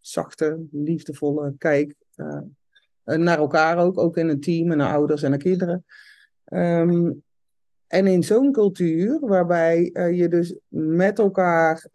[0.00, 2.40] zachte, liefdevolle kijk uh,
[3.04, 5.84] naar elkaar ook, ook in een team en naar ouders en naar kinderen.
[6.52, 7.22] Um,
[7.86, 11.88] en in zo'n cultuur, waarbij je dus met elkaar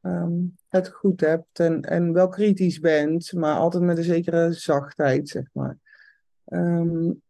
[0.00, 5.28] um, het goed hebt en, en wel kritisch bent, maar altijd met een zekere zachtheid,
[5.28, 5.78] zeg maar.
[6.46, 7.22] Um,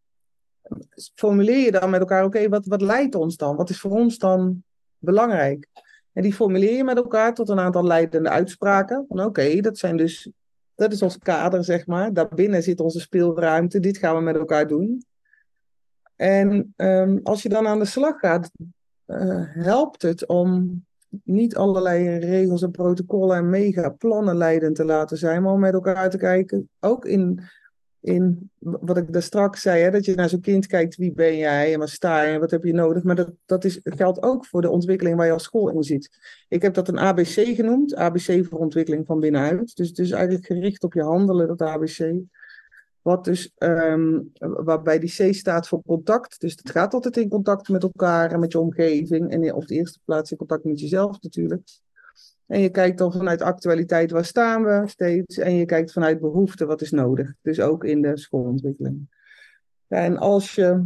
[1.14, 3.56] formuleer je dan met elkaar, oké, wat, wat leidt ons dan?
[3.56, 4.62] Wat is voor ons dan
[4.98, 5.66] belangrijk?
[6.12, 9.04] En die formuleer je met elkaar tot een aantal leidende uitspraken.
[9.08, 10.30] Van oké, dat zijn dus,
[10.74, 12.12] dat is ons kader, zeg maar.
[12.12, 15.04] Daarbinnen zit onze speelruimte, dit gaan we met elkaar doen.
[16.16, 18.50] En um, als je dan aan de slag gaat,
[19.06, 20.84] uh, helpt het om
[21.24, 25.74] niet allerlei regels en protocollen en mega plannen leidend te laten zijn, maar om met
[25.74, 27.40] elkaar te kijken, ook in,
[28.06, 31.36] in wat ik daar straks zei, hè, dat je naar zo'n kind kijkt, wie ben
[31.36, 34.22] jij en waar sta je en wat heb je nodig, maar dat, dat is, geldt
[34.22, 36.18] ook voor de ontwikkeling waar je als school in zit.
[36.48, 40.84] Ik heb dat een ABC genoemd, ABC voor ontwikkeling van binnenuit, dus, dus eigenlijk gericht
[40.84, 42.14] op je handelen, dat ABC.
[43.02, 46.40] Wat dus, um, waarbij die C staat voor contact.
[46.40, 49.30] Dus het gaat altijd in contact met elkaar en met je omgeving.
[49.30, 51.62] En op de eerste plaats in contact met jezelf natuurlijk.
[52.46, 55.38] En je kijkt dan vanuit actualiteit, waar staan we steeds?
[55.38, 57.34] En je kijkt vanuit behoefte, wat is nodig?
[57.42, 59.08] Dus ook in de schoolontwikkeling.
[59.86, 60.84] Ja, en als je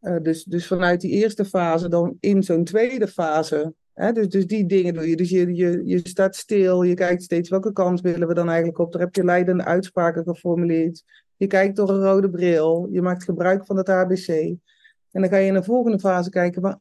[0.00, 4.46] uh, dus, dus vanuit die eerste fase dan in zo'n tweede fase Hè, dus, dus
[4.46, 5.16] die dingen doe je.
[5.16, 8.78] Dus je, je, je staat stil, je kijkt steeds welke kant willen we dan eigenlijk
[8.78, 8.92] op.
[8.92, 11.04] Daar heb je leidende uitspraken geformuleerd.
[11.36, 14.28] Je kijkt door een rode bril, je maakt gebruik van het ABC.
[14.28, 16.78] En dan ga je in de volgende fase kijken, maar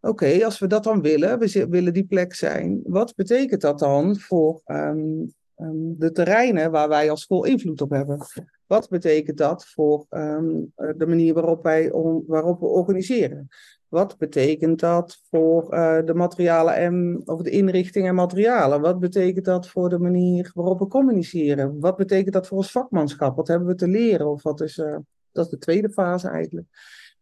[0.00, 4.16] oké, als we dat dan willen, we willen die plek zijn, wat betekent dat dan
[4.16, 8.18] voor um, um, de terreinen waar wij als school invloed op hebben?
[8.66, 11.90] Wat betekent dat voor um, de manier waarop, wij
[12.26, 13.48] waarop we organiseren?
[13.90, 18.80] Wat betekent dat voor uh, de materialen en of de inrichting en materialen?
[18.80, 21.80] Wat betekent dat voor de manier waarop we communiceren?
[21.80, 23.36] Wat betekent dat voor ons vakmanschap?
[23.36, 24.30] Wat hebben we te leren?
[24.30, 24.96] Of wat is, uh,
[25.32, 26.66] dat is de tweede fase eigenlijk.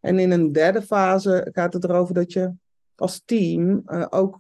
[0.00, 2.52] En in een derde fase gaat het erover dat je
[3.00, 4.38] als team uh, ook,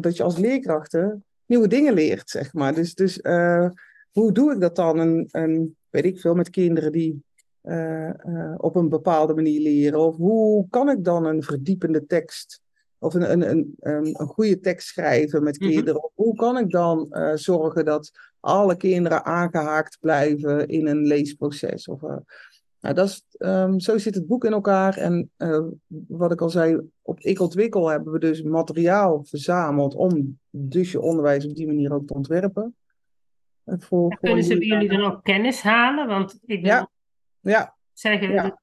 [0.00, 2.74] dat je als leerkrachten nieuwe dingen leert, zeg maar.
[2.74, 3.20] Dus, dus
[4.12, 5.00] hoe doe ik dat dan?
[5.00, 7.22] En, en weet ik veel, met kinderen die
[8.56, 10.00] op een bepaalde manier leren?
[10.00, 12.60] Of hoe kan ik dan een verdiepende tekst
[12.98, 15.70] of een, een, een, een, een goede tekst schrijven met mhm.
[15.70, 15.94] kinderen?
[15.94, 16.24] Mm -hmm.
[16.24, 21.88] Hoe kan ik dan zorgen dat alle kinderen aangehaakt blijven in een leesproces?
[21.88, 22.00] Of,
[22.84, 24.96] nou, dat is, um, zo zit het boek in elkaar.
[24.96, 25.30] En
[26.06, 31.00] wat ik al zei, op Ik Ontwikkel hebben we dus materiaal verzameld om dus je
[31.00, 32.76] onderwijs op die manier ook te ontwerpen.
[33.64, 36.06] Voor, kunnen ze bij jullie dan ook kennis halen?
[36.06, 36.90] Want ik ben ja.
[37.40, 37.76] Ja.
[37.92, 38.30] zeggen.
[38.32, 38.60] Ja.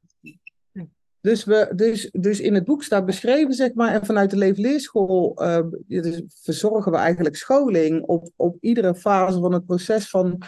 [1.21, 5.43] Dus, we, dus, dus in het boek staat beschreven, zeg maar, en vanuit de Leefleerschool
[5.43, 10.41] uh, dus verzorgen we eigenlijk scholing op, op iedere fase van het proces van,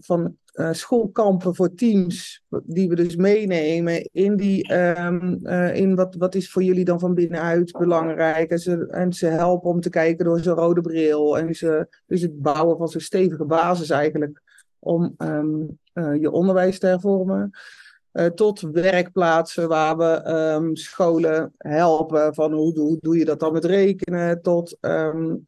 [0.00, 6.14] van uh, schoolkampen voor teams, die we dus meenemen in, die, um, uh, in wat,
[6.14, 8.50] wat is voor jullie dan van binnenuit belangrijk.
[8.50, 11.38] En ze, en ze helpen om te kijken door zo'n rode bril.
[11.38, 14.42] En ze, dus het bouwen van zo'n stevige basis eigenlijk
[14.78, 17.50] om um, uh, je onderwijs te hervormen.
[18.12, 23.64] Uh, tot werkplaatsen waar we um, scholen helpen van hoe, doe je dat dan met
[23.64, 25.44] rekenen, tot um,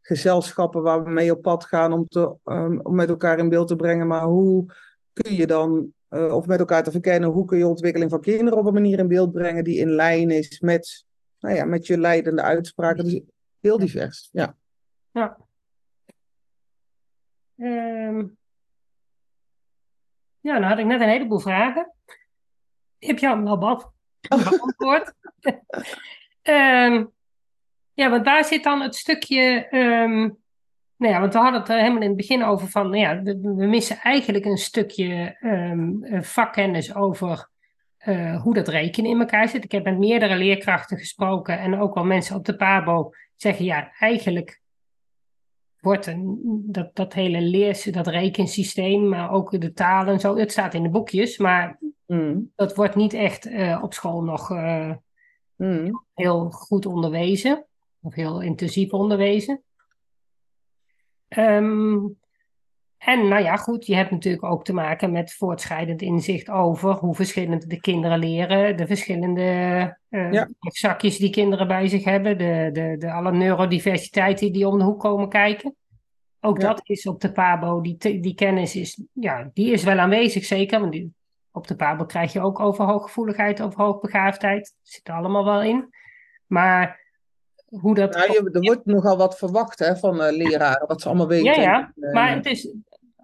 [0.00, 2.36] gezelschappen waar we mee op pad gaan om, te,
[2.82, 4.06] om met elkaar in beeld te brengen.
[4.06, 4.66] Maar hoe
[5.12, 8.58] kun je dan, uh, of met elkaar te verkennen, hoe kun je ontwikkeling van kinderen
[8.58, 11.04] op een manier in beeld brengen die in lijn is met,
[11.38, 13.04] nou ja, met je leidende uitspraken.
[13.04, 13.20] Dus
[13.60, 14.56] heel divers, ja.
[15.10, 15.36] Ja.
[20.44, 21.92] Ja, nou had ik net een heleboel vragen.
[22.98, 23.58] heb je allemaal
[24.28, 25.12] beantwoord.
[26.42, 27.12] um,
[28.00, 29.66] ja, want daar zit dan het stukje.
[29.70, 30.36] Um,
[30.96, 32.90] nou ja, want we hadden het er helemaal in het begin over van.
[32.90, 37.48] Nou ja, we, missen eigenlijk een stukje um, vakkennis over
[38.06, 39.64] uh, hoe dat rekenen in elkaar zit.
[39.64, 43.92] Ik heb met meerdere leerkrachten gesproken en ook wel mensen op de PABO zeggen ja,
[43.98, 44.62] eigenlijk
[45.84, 50.52] wordt een, dat, dat hele leers, dat rekensysteem, maar ook de talen en zo, het
[50.52, 52.52] staat in de boekjes, maar mm.
[52.56, 54.92] dat wordt niet echt uh, op school nog uh,
[55.56, 56.04] mm.
[56.14, 57.66] heel goed onderwezen,
[58.00, 59.62] of heel intensief onderwezen.
[61.28, 62.16] Um,
[63.04, 67.14] en nou ja, goed, je hebt natuurlijk ook te maken met voortschrijdend inzicht over hoe
[67.14, 69.42] verschillend de kinderen leren, de verschillende
[70.10, 70.48] uh, ja.
[70.60, 74.84] zakjes die kinderen bij zich hebben, de, de, de alle neurodiversiteit die, die om de
[74.84, 75.74] hoek komen kijken.
[76.40, 80.44] Ook dat is op de PABO, die, die kennis is, ja, die is wel aanwezig
[80.44, 81.12] zeker, want die,
[81.52, 85.94] op de PABO krijg je ook over hooggevoeligheid, over hoogbegaafdheid, zit er allemaal wel in.
[86.46, 87.00] Maar
[87.80, 88.14] hoe dat...
[88.14, 91.60] Nou, je, er wordt nogal wat verwacht hè, van uh, leraren, wat ze allemaal weten.
[91.60, 92.12] Ja, ja.
[92.12, 92.72] maar het is,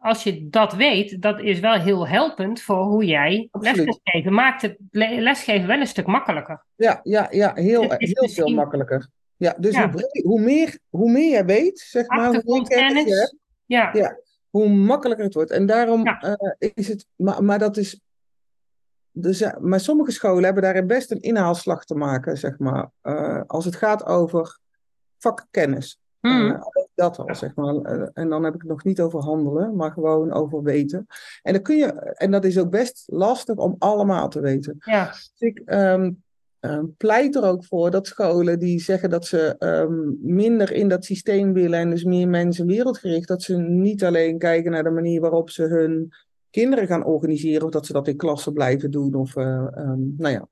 [0.00, 4.32] als je dat weet, dat is wel heel helpend voor hoe jij les kunt geven.
[4.32, 6.64] Maakt het lesgeven wel een stuk makkelijker.
[6.76, 9.08] Ja, ja, ja heel, heel veel makkelijker.
[9.36, 13.14] Ja, dus Hoe, hoe, meer, hoe meer je weet, zeg maar, hoe meer kennis je
[13.14, 13.36] hebt,
[13.66, 13.90] ja.
[13.92, 14.18] ja.
[14.50, 15.50] hoe makkelijker het wordt.
[15.50, 16.38] En daarom ja.
[16.60, 18.00] uh, is het, maar, maar dat is,
[19.12, 23.40] dus, uh, maar sommige scholen hebben daarin best een inhaalslag te maken, zeg maar, uh,
[23.46, 24.58] als het gaat over
[25.18, 25.99] vakkennis.
[26.20, 26.58] Hmm.
[26.94, 27.74] dat al, zeg maar.
[28.12, 31.06] en dan heb ik het nog niet over handelen, maar gewoon over weten.
[31.42, 34.76] En, dan kun je, en dat is ook best lastig om allemaal te weten.
[34.78, 35.06] Ja.
[35.06, 36.22] Dus ik um,
[36.60, 41.04] um, pleit er ook voor dat scholen die zeggen dat ze um, minder in dat
[41.04, 45.20] systeem willen en dus meer mensen wereldgericht, dat ze niet alleen kijken naar de manier
[45.20, 46.12] waarop ze hun
[46.50, 49.72] kinderen gaan organiseren, of dat ze dat in klassen blijven doen, of uh,
[50.16, 50.48] nou ja,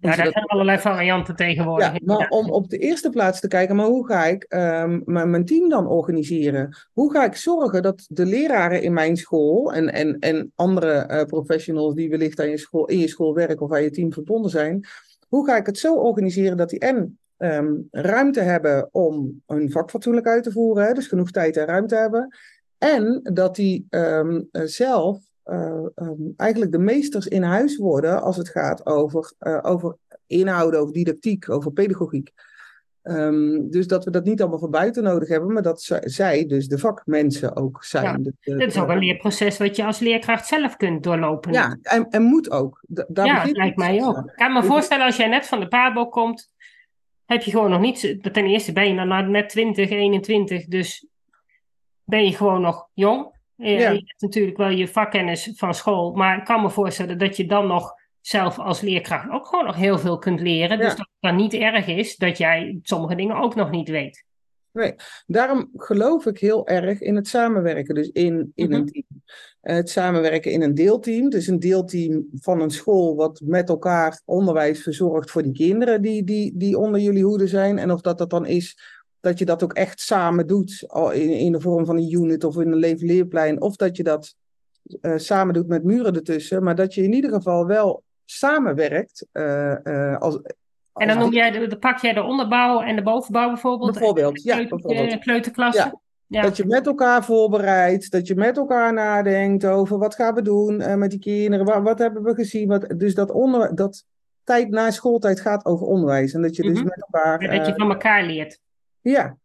[0.00, 1.92] ja, daar zijn allerlei varianten tegenwoordig.
[1.92, 5.44] Ja, maar om op de eerste plaats te kijken, maar hoe ga ik um, mijn
[5.44, 6.76] team dan organiseren?
[6.92, 11.22] Hoe ga ik zorgen dat de leraren in mijn school en, en, en andere uh,
[11.22, 14.50] professionals die wellicht aan je school, in je school werken of aan je team verbonden
[14.50, 14.86] zijn,
[15.28, 19.90] hoe ga ik het zo organiseren dat die en um, ruimte hebben om hun vak
[19.90, 22.36] fatsoenlijk uit te voeren, hè, dus genoeg tijd en ruimte hebben,
[22.78, 28.48] en dat die um, zelf uh, um, eigenlijk de meesters in huis worden als het
[28.48, 32.32] gaat over, uh, over inhouden, over didactiek, over pedagogiek.
[33.02, 36.68] Um, dus dat we dat niet allemaal van buiten nodig hebben, maar dat zij dus
[36.68, 38.04] de vakmensen ook zijn.
[38.04, 41.52] Ja, de, de, dat is ook een leerproces wat je als leerkracht zelf kunt doorlopen.
[41.52, 42.80] Ja, en, en moet ook.
[42.86, 44.16] daar ja, dat lijkt mij ook.
[44.16, 46.50] Ik kan me voorstellen als jij net van de PABO komt,
[47.26, 48.18] heb je gewoon nog niet...
[48.32, 51.06] Ten eerste ben je dan net 20, 21, dus
[52.04, 53.36] ben je gewoon nog jong.
[53.58, 53.90] Ja.
[53.90, 57.46] Je hebt natuurlijk wel je vakkennis van school, maar ik kan me voorstellen dat je
[57.46, 60.78] dan nog zelf als leerkracht ook gewoon nog heel veel kunt leren.
[60.78, 64.26] Dus dat het dan niet erg is dat jij sommige dingen ook nog niet weet.
[64.72, 64.94] Nee,
[65.26, 68.90] daarom geloof ik heel erg in het samenwerken, dus in, in een mhm.
[68.90, 69.22] team.
[69.60, 74.82] Het samenwerken in een deelteam, dus een deelteam van een school wat met elkaar onderwijs
[74.82, 77.78] verzorgt voor die kinderen die, die, die onder jullie hoede zijn.
[77.78, 78.78] En of dat dat dan is
[79.20, 82.56] dat je dat ook echt samen doet, in, in de vorm van een unit of
[82.56, 84.34] in een leven leerplein, of dat je dat
[85.00, 89.26] uh, samen doet met muren ertussen, maar dat je in ieder geval wel samenwerkt.
[89.32, 90.40] Uh, uh, als,
[90.94, 93.92] en dan noem jij de, pak jij de onderbouw en de bovenbouw bijvoorbeeld?
[93.92, 94.56] Bijvoorbeeld, ja.
[94.56, 95.18] Bijvoorbeeld.
[95.18, 96.00] Kleuterklassen?
[96.26, 96.42] Ja.
[96.42, 100.80] Dat je met elkaar voorbereidt, dat je met elkaar nadenkt over wat gaan we doen
[100.80, 102.68] uh, met die kinderen, wat, wat, hebben we gezien.
[102.68, 104.04] Wat, dus dat, onder, dat
[104.44, 106.32] tijd na schooltijd gaat over onderwijs.
[106.32, 106.84] En dat je dus mhm.
[106.84, 107.40] met elkaar.
[107.40, 108.60] En dat je van elkaar leert.
[109.10, 109.36] Ja,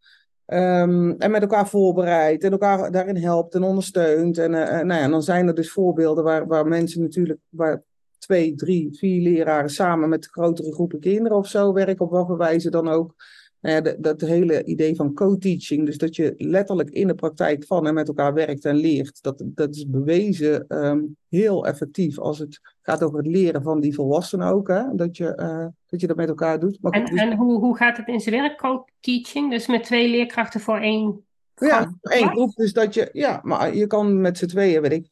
[0.47, 4.37] Um, en met elkaar voorbereidt en elkaar daarin helpt en ondersteunt.
[4.37, 7.83] En uh, nou ja, dan zijn er dus voorbeelden waar, waar mensen natuurlijk, waar
[8.17, 12.69] twee, drie, vier leraren samen met grotere groepen kinderen of zo werken, op voor wijze
[12.69, 13.15] dan ook.
[13.63, 17.87] Nou ja, dat hele idee van co-teaching, dus dat je letterlijk in de praktijk van
[17.87, 22.59] en met elkaar werkt en leert, dat, dat is bewezen um, heel effectief als het
[22.81, 24.95] gaat over het leren van die volwassenen ook, hè?
[24.95, 26.77] Dat, je, uh, dat je dat met elkaar doet.
[26.81, 27.19] Maar en, dus...
[27.19, 29.51] en hoe, hoe gaat het in zijn werk, co-teaching?
[29.51, 32.55] Dus met twee leerkrachten voor één ja, één groep.
[32.55, 35.07] Dus dat je, ja, maar je kan met z'n tweeën, weet ik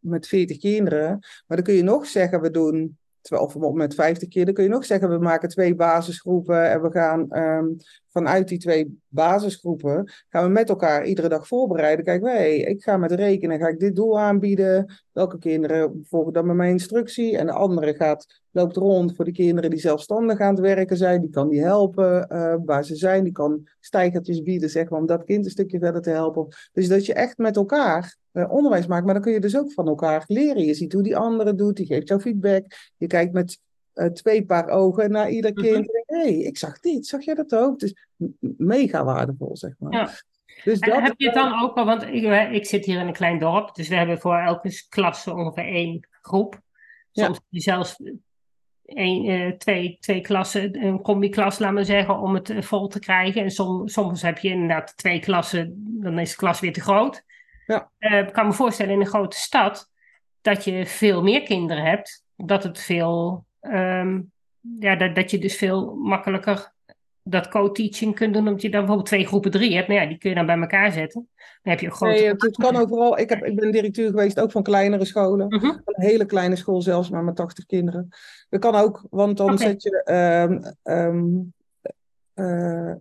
[0.00, 1.08] met veertig kinderen.
[1.46, 2.96] Maar dan kun je nog zeggen, we doen
[3.30, 6.90] of met 50 keer, dan kun je nog zeggen, we maken twee basisgroepen en we
[6.90, 7.76] gaan um,
[8.10, 12.04] vanuit die twee basisgroepen, gaan we met elkaar iedere dag voorbereiden.
[12.04, 16.46] Kijk, hey, ik ga met rekenen, ga ik dit doel aanbieden, welke kinderen volgen dan
[16.46, 20.54] met mijn instructie en de andere gaat, loopt rond voor de kinderen die zelfstandig aan
[20.54, 24.70] het werken zijn, die kan die helpen uh, waar ze zijn, die kan stijgertjes bieden,
[24.70, 26.46] zeg maar, om dat kind een stukje verder te helpen.
[26.72, 29.04] Dus dat je echt met elkaar uh, onderwijs maakt.
[29.04, 30.64] Maar dan kun je dus ook van elkaar leren.
[30.64, 32.64] Je ziet hoe die andere doet, die geeft jou feedback.
[32.96, 33.58] Je kijkt met
[33.94, 35.97] uh, twee paar ogen naar ieder kind.
[36.08, 37.78] Hé, hey, ik zag dit, zag jij dat ook?
[37.78, 37.94] Dus
[38.56, 39.92] mega waardevol, zeg maar.
[39.92, 40.10] Ja.
[40.64, 43.12] Dus dat, heb je het dan ook al, want ik, ik, zit hier in een
[43.12, 46.60] klein dorp, dus we hebben voor elke klasse ongeveer één groep.
[47.12, 47.60] Soms ja.
[47.60, 47.96] zelfs
[48.84, 53.42] een, uh, twee, twee klassen, een combi-klas, laat maar zeggen, om het vol te krijgen.
[53.42, 57.24] En som, soms heb je inderdaad twee klassen, dan is de klas weer te groot.
[57.66, 57.90] Ja.
[57.98, 59.90] Uh, ik kan me voorstellen in een grote stad
[60.40, 64.32] dat je veel meer kinderen hebt, dat het veel, um,
[64.78, 66.72] ja, dat, dat je dus veel makkelijker
[67.22, 69.88] dat co-teaching kunt doen, omdat je dan bijvoorbeeld twee groepen drie hebt.
[69.88, 71.28] Nou ja, die kun je dan bij elkaar zetten.
[71.62, 72.20] Dan heb je een grote...
[72.20, 73.18] Nee, het, kan overal.
[73.18, 75.54] Ik, heb, ik ben directeur geweest ook van kleinere scholen.
[75.54, 78.08] Uh Een hele kleine school zelfs, maar met 80 kinderen.
[78.48, 79.66] Dat kan ook, want dan okay.
[79.66, 80.02] zet je...
[80.84, 81.52] Um, um,
[82.34, 82.94] uh,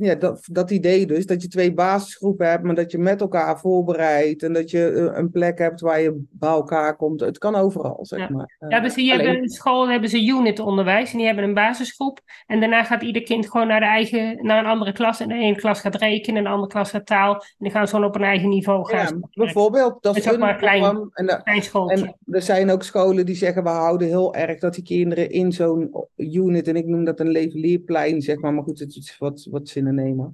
[0.00, 3.58] ja, dat, dat idee dus, dat je twee basisgroepen hebt, maar dat je met elkaar
[3.58, 7.20] voorbereidt en dat je eh, een plek hebt waar je bij elkaar komt.
[7.20, 8.56] Het kan overal, zeg maar.
[8.58, 12.20] Ja, hebben ze, hebben in school hebben ze unitonderwijs en die hebben een basisgroep.
[12.46, 15.20] En daarna gaat ieder kind gewoon naar, de eigen, naar een andere klas.
[15.20, 17.34] En de ene klas gaat rekenen, en de andere klas gaat taal.
[17.34, 19.20] En die gaan zo op een eigen niveau gaan.
[19.20, 22.04] Ja, bijvoorbeeld, dat is ook maar een klein, en, de, klein schooltje.
[22.04, 25.52] En er zijn ook scholen die zeggen, we houden heel erg dat die kinderen in
[25.52, 29.16] zo'n unit, en ik noem dat een leven leerplein, zeg maar, maar goed, het is
[29.18, 30.32] wat, wat nemen.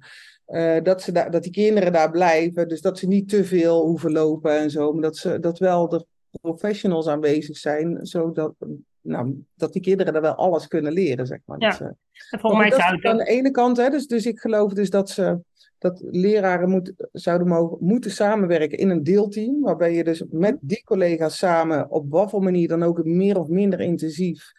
[0.48, 2.68] Uh, dat, ze daar, dat die kinderen daar blijven.
[2.68, 4.92] Dus dat ze niet te veel hoeven lopen en zo.
[4.92, 6.06] Maar dat, ze, dat wel de
[6.40, 8.06] professionals aanwezig zijn.
[8.06, 8.54] Zodat
[9.00, 11.60] nou, dat die kinderen daar wel alles kunnen leren, zeg maar.
[11.60, 11.94] Ja, dat,
[12.40, 13.76] volgens mij dat aan de ene kant.
[13.76, 15.38] Hè, dus, dus ik geloof dus dat, ze,
[15.78, 19.60] dat leraren moet, zouden mogen, moeten samenwerken in een deelteam.
[19.60, 23.48] Waarbij je dus met die collega's samen op wat voor manier dan ook meer of
[23.48, 24.52] minder intensief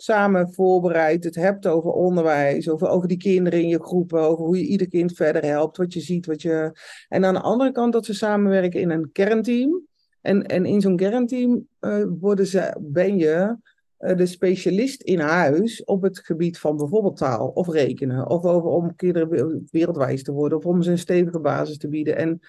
[0.00, 4.58] samen voorbereid, het hebt over onderwijs, over, over die kinderen in je groepen, over hoe
[4.58, 6.72] je ieder kind verder helpt, wat je ziet, wat je...
[7.08, 9.86] En aan de andere kant dat ze samenwerken in een kernteam.
[10.20, 13.56] En, en in zo'n kernteam uh, worden ze, ben je
[13.98, 18.70] uh, de specialist in huis op het gebied van bijvoorbeeld taal of rekenen, of over,
[18.70, 22.16] om kinderen wereldwijs te worden, of om ze een stevige basis te bieden.
[22.16, 22.40] En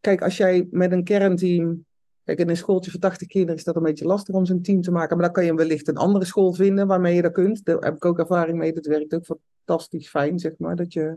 [0.00, 1.84] kijk, als jij met een kernteam
[2.30, 4.82] Kijk, in een schooltje van 80 kinderen is dat een beetje lastig om zo'n team
[4.82, 5.16] te maken.
[5.16, 7.64] Maar dan kan je wellicht een andere school vinden waarmee je dat kunt.
[7.64, 8.72] Daar heb ik ook ervaring mee.
[8.72, 10.76] Dat werkt ook fantastisch fijn, zeg maar.
[10.76, 11.16] Dat je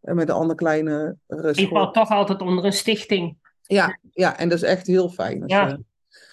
[0.00, 1.52] eh, met een andere kleine school...
[1.52, 3.36] Je valt toch altijd onder een stichting.
[3.62, 5.42] Ja, ja en dat is echt heel fijn.
[5.46, 5.78] Ja.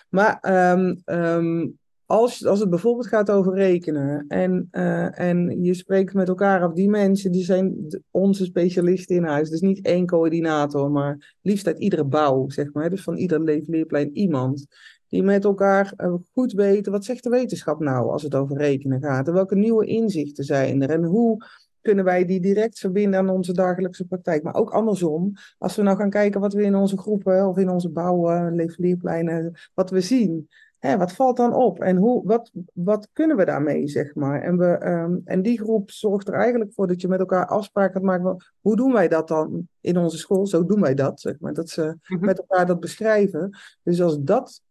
[0.09, 0.39] Maar
[0.71, 1.77] um, um,
[2.08, 6.74] als, als het bijvoorbeeld gaat over rekenen en, uh, en je spreekt met elkaar af,
[6.74, 7.76] die mensen die zijn
[8.12, 9.49] onze specialisten in huis.
[9.49, 12.89] Dus niet één coördinator, maar liefst uit iedere bouw, zeg maar.
[12.89, 14.66] Dus van ieder leefleerplein iemand.
[15.08, 19.01] Die met elkaar uh, goed weten, wat zegt de wetenschap nou als het over rekenen
[19.01, 19.28] gaat?
[19.28, 20.89] En welke nieuwe inzichten zijn er?
[20.89, 21.45] En hoe
[21.82, 24.43] kunnen wij die direct verbinden aan onze dagelijkse praktijk?
[24.43, 27.70] Maar ook andersom, als we nou gaan kijken wat we in onze groepen of in
[27.70, 30.47] onze bouw, uh, leefleerpleinen, wat we zien
[30.80, 31.80] hè, wat valt dan op?
[31.80, 34.41] En hoe, wat, wat kunnen we daarmee, zeg maar?
[34.41, 37.93] En, we, ehm, en die groep zorgt er eigenlijk voor dat je met elkaar afspraken
[37.93, 40.47] gaat maken van, hoe doen wij dat dan in onze school?
[40.47, 41.53] Zo doen wij dat, zeg maar.
[41.53, 42.25] Dat ze Mhm.
[42.25, 43.57] met elkaar dat beschrijven.
[43.84, 44.61] Dus als dat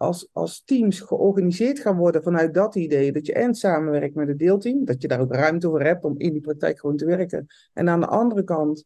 [0.00, 4.38] als, als teams georganiseerd gaan worden vanuit dat idee, dat je en samenwerkt met het
[4.38, 7.46] deelteam, dat je daar ook ruimte voor hebt om in die praktijk gewoon te werken.
[7.72, 8.84] En aan de andere kant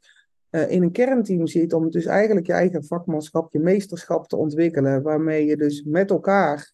[0.54, 5.02] eh, in een kernteam zit om dus eigenlijk je eigen vakmanschap, je meesterschap te ontwikkelen,
[5.02, 6.72] waarmee je dus met elkaar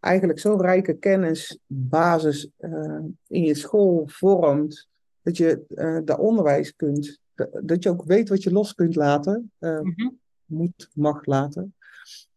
[0.00, 4.88] eigenlijk zo'n rijke kennisbasis eh, in je school vormt,
[5.22, 5.64] dat je
[6.04, 7.20] dat onderwijs kunt,
[7.62, 10.08] dat- je ook weet wat je los kunt laten, Mhm.
[10.44, 11.74] moet, mag laten.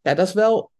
[0.02, 0.72] Ja, dat is wel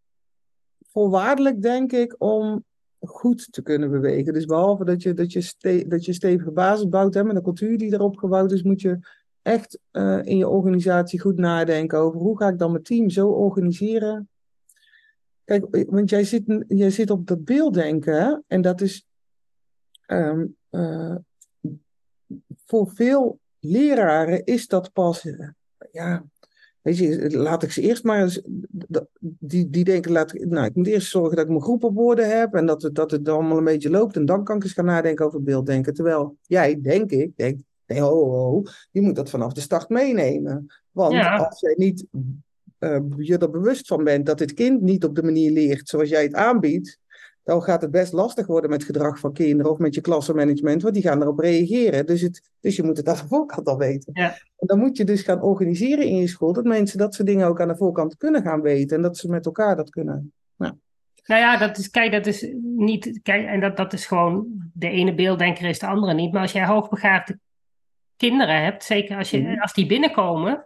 [0.91, 2.63] voorwaardelijk, denk ik, om
[2.99, 4.34] goed te kunnen bewegen.
[4.34, 7.41] Dus behalve dat je, dat je, ste dat je stevige basis bouwt hè, met een
[7.43, 8.99] cultuur die erop gebouwd is, moet je
[9.46, 13.28] echt eh, in je organisatie goed nadenken over hoe ga ik dan mijn team zo
[13.28, 14.30] organiseren.
[15.43, 19.08] Kijk, want jij zit, jij zit op dat beelddenken en dat is
[20.06, 21.16] ehm, eh,
[22.66, 25.50] voor veel leraren is dat pas, eh,
[25.91, 26.26] ja,
[26.82, 28.41] Weet je, laat ik ze eerst maar eens.
[29.20, 31.98] Die, die denken, laat, ik- nou, ik moet eerst zorgen dat ik mijn groep op
[31.98, 32.54] orde heb.
[32.54, 34.16] En dat het, dat het allemaal een beetje loopt.
[34.16, 35.93] En dan kan ik eens gaan nadenken over beelddenken.
[35.93, 40.67] Terwijl jij, denk ik, denkt: nee, ho, ho, je moet dat vanaf de start meenemen.
[40.91, 41.36] Want Ja.
[41.36, 42.05] als jij niet
[42.77, 46.09] eh, je er bewust van bent dat het kind niet op de manier leert zoals
[46.09, 46.99] jij het aanbiedt.
[47.43, 50.93] Dan gaat het best lastig worden met gedrag van kinderen of met je klassenmanagement, want
[50.93, 52.05] die gaan erop reageren.
[52.05, 54.11] Dus, het, dus je moet het aan de voorkant al weten.
[54.13, 54.29] Ja.
[54.31, 57.47] En dan moet je dus gaan organiseren in je school, dat mensen dat soort dingen
[57.47, 60.33] ook aan de voorkant kunnen gaan weten en dat ze met elkaar dat kunnen.
[61.25, 64.89] Nou ja, dat is, kijk, dat is niet, kijk, en dat, dat is gewoon, de
[64.89, 66.31] ene beelddenker is de andere niet.
[66.31, 67.39] Maar als jij hoogbegaafde
[68.18, 69.59] kinderen hebt, zeker als, je, Mhm.
[69.59, 70.66] als die binnenkomen,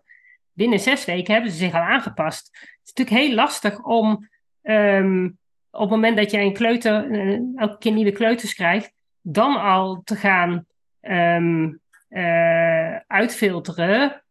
[0.53, 2.47] binnen zes weken hebben ze zich al aangepast.
[2.51, 4.29] Het is natuurlijk heel lastig om,
[4.61, 5.25] ehm,
[5.71, 10.01] op het moment dat jij een kleuter, eh, elke keer nieuwe kleuters krijgt, dan al
[10.03, 10.67] te gaan
[11.01, 11.71] ehm,
[12.09, 14.23] eh, uitfilteren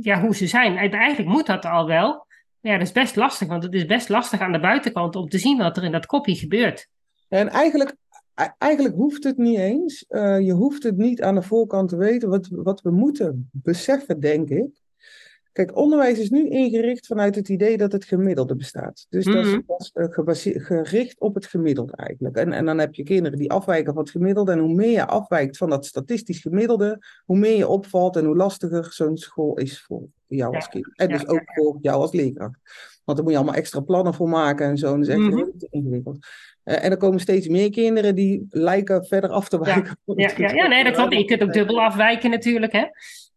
[0.00, 0.76] ja, hoe ze zijn.
[0.76, 2.26] En eigenlijk moet dat al wel.
[2.60, 5.38] Ja, dat is best lastig, want het is best lastig aan de buitenkant om te
[5.38, 6.88] zien wat er in dat kopje gebeurt.
[7.28, 7.96] En eigenlijk,
[8.58, 10.04] eigenlijk hoeft het niet eens.
[10.08, 12.28] Eh, je hoeft het niet aan de voorkant te weten.
[12.28, 14.80] Wat, wat we moeten beseffen, denk ik.
[15.52, 19.06] Kijk, onderwijs is nu ingericht vanuit het idee dat het gemiddelde bestaat.
[19.08, 19.60] Dus dat is, Mhm.
[19.66, 19.80] dat
[20.28, 22.36] is eh, gericht op het gemiddelde eigenlijk.
[22.36, 24.52] En, en dan heb je kinderen die afwijken van het gemiddelde.
[24.52, 28.36] En hoe meer je afwijkt van dat statistisch gemiddelde, hoe meer je opvalt en hoe
[28.36, 30.90] lastiger zo'n school is voor jou als kind.
[30.98, 32.58] En dus ook voor jou als leerkracht.
[33.04, 34.86] Want daar moet je allemaal extra plannen voor maken en zo.
[34.94, 35.36] En dat is echt Mhm.
[35.36, 36.26] heel ingewikkeld.
[36.62, 39.96] Eh, en er komen steeds meer kinderen die lijken verder af te wijken.
[40.04, 41.12] Ja, ja, ja, nee, dat klopt.
[41.14, 42.84] Je kunt ook dubbel afwijken natuurlijk, hè?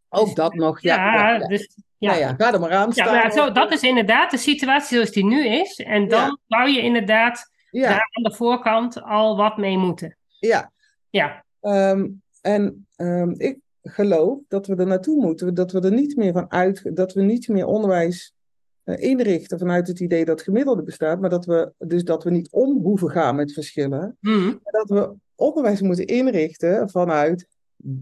[0.10, 0.96] Ook dat nog, ja.
[0.96, 1.48] Ja, ja, ja.
[1.48, 2.10] dus ja.
[2.10, 3.14] Nou ja, ga er maar aan Ja, staan.
[3.16, 5.80] maar zo, dat is inderdaad de situatie zoals die nu is.
[5.80, 6.38] En dan Ja.
[6.48, 10.18] zou je inderdaad ja, daar aan de voorkant al wat mee moeten.
[10.40, 10.72] ja.
[11.10, 12.08] Ja, Ehm,
[12.42, 16.52] en ehm, ik geloof dat we er naartoe moeten, dat we er niet meer van
[16.52, 18.34] uit, dat we niet meer onderwijs
[18.86, 22.82] inrichten vanuit het idee dat gemiddelde bestaat, maar dat we dus dat we niet om
[22.82, 24.54] hoeven gaan met verschillen, Mhm.
[24.64, 27.48] dat we onderwijs moeten inrichten vanuit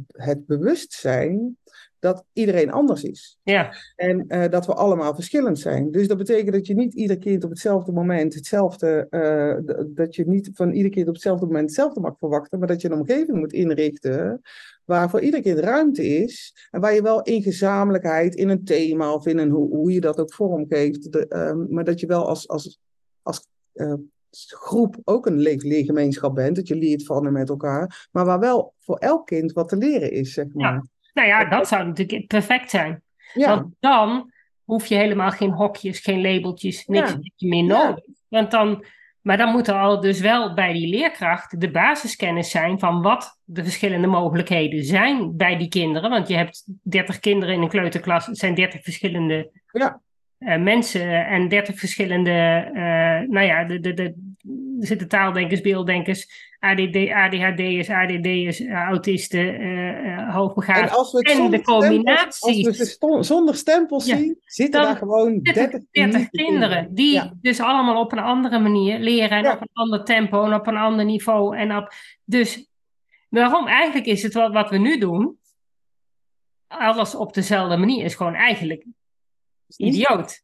[0.08, 1.58] het bewustzijn
[2.04, 3.40] dat iedereen anders is.
[3.44, 5.92] ja, En eh, dat we allemaal verschillend zijn.
[5.92, 10.28] Dus dat betekent dat je niet ieder kind op hetzelfde moment hetzelfde, eh, dat je
[10.28, 13.38] niet van ieder kind op hetzelfde moment hetzelfde mag verwachten, maar dat je een omgeving
[13.38, 14.42] moet inrichten
[14.86, 19.14] waar voor ieder kind ruimte is en waar je wel in gezamenlijkheid, in een thema
[19.14, 22.28] of in een hoe, hoe je dat ook vormgeeft, de, ehm, maar dat je wel
[22.28, 22.80] als, als,
[23.22, 23.94] als eh,
[24.34, 28.74] groep ook een leergemeenschap bent, dat je leert van en met elkaar, maar waar wel
[28.80, 30.86] voor elk kind wat te leren is, zeg maar.
[31.14, 33.02] Nou ja, dat zou natuurlijk perfect zijn.
[33.34, 34.32] Ja, Want dan
[34.64, 37.48] hoef je helemaal geen hokjes, geen labeltjes, niks Ja.
[37.48, 38.04] meer nodig.
[38.28, 38.86] Want dan,
[39.22, 43.40] maar dan moet er al dus wel bij die leerkracht de basiskennis zijn van wat
[43.44, 46.10] de verschillende mogelijkheden zijn bij die kinderen.
[46.10, 50.02] Want je hebt 30 kinderen in een kleuterklas, het zijn 30 verschillende ja.
[50.38, 52.32] eh, mensen en 30 verschillende,
[52.74, 54.04] eh, nou ja, de, de, de,
[54.80, 60.08] er zitten taaldenkers, beelddenkers, ADD, ADHD'ers, ADD'ers, eh, autisten, eh
[60.78, 62.36] En als we de combinaties.
[62.36, 64.18] stempels- Als we ze zonder stempels Ja.
[64.18, 67.34] zien, zitten daar gewoon 30, 30, 30 unieke kinderen die Ja.
[67.42, 69.54] dus allemaal op een andere manier leren en Ja.
[69.54, 71.58] op een ander tempo en op een ander niveau.
[71.58, 71.94] En op,
[72.24, 72.68] dus
[73.30, 73.68] waarom?
[73.68, 75.38] Eigenlijk is het wat, wat we nu doen,
[76.68, 78.86] alles op dezelfde manier, is gewoon eigenlijk
[79.78, 80.43] idioot.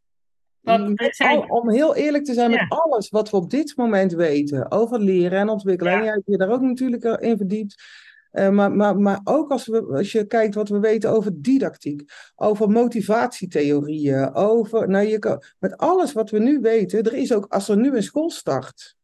[0.78, 2.58] Want zijn, al- om heel eerlijk te zijn Ja.
[2.62, 5.98] met alles wat we op dit moment weten over leren en ontwikkelen, Ja.
[6.00, 9.68] en jij hebt je daar ook natuurlijk in verdiept, Uh, maar, maar, maar ook als,
[9.68, 12.04] we, als je kijkt wat we weten over didactiek,
[12.36, 17.46] over motivatietheorieën, over, nou je kan, met alles wat we nu weten, er is ook,
[17.54, 18.96] als er nu een school start,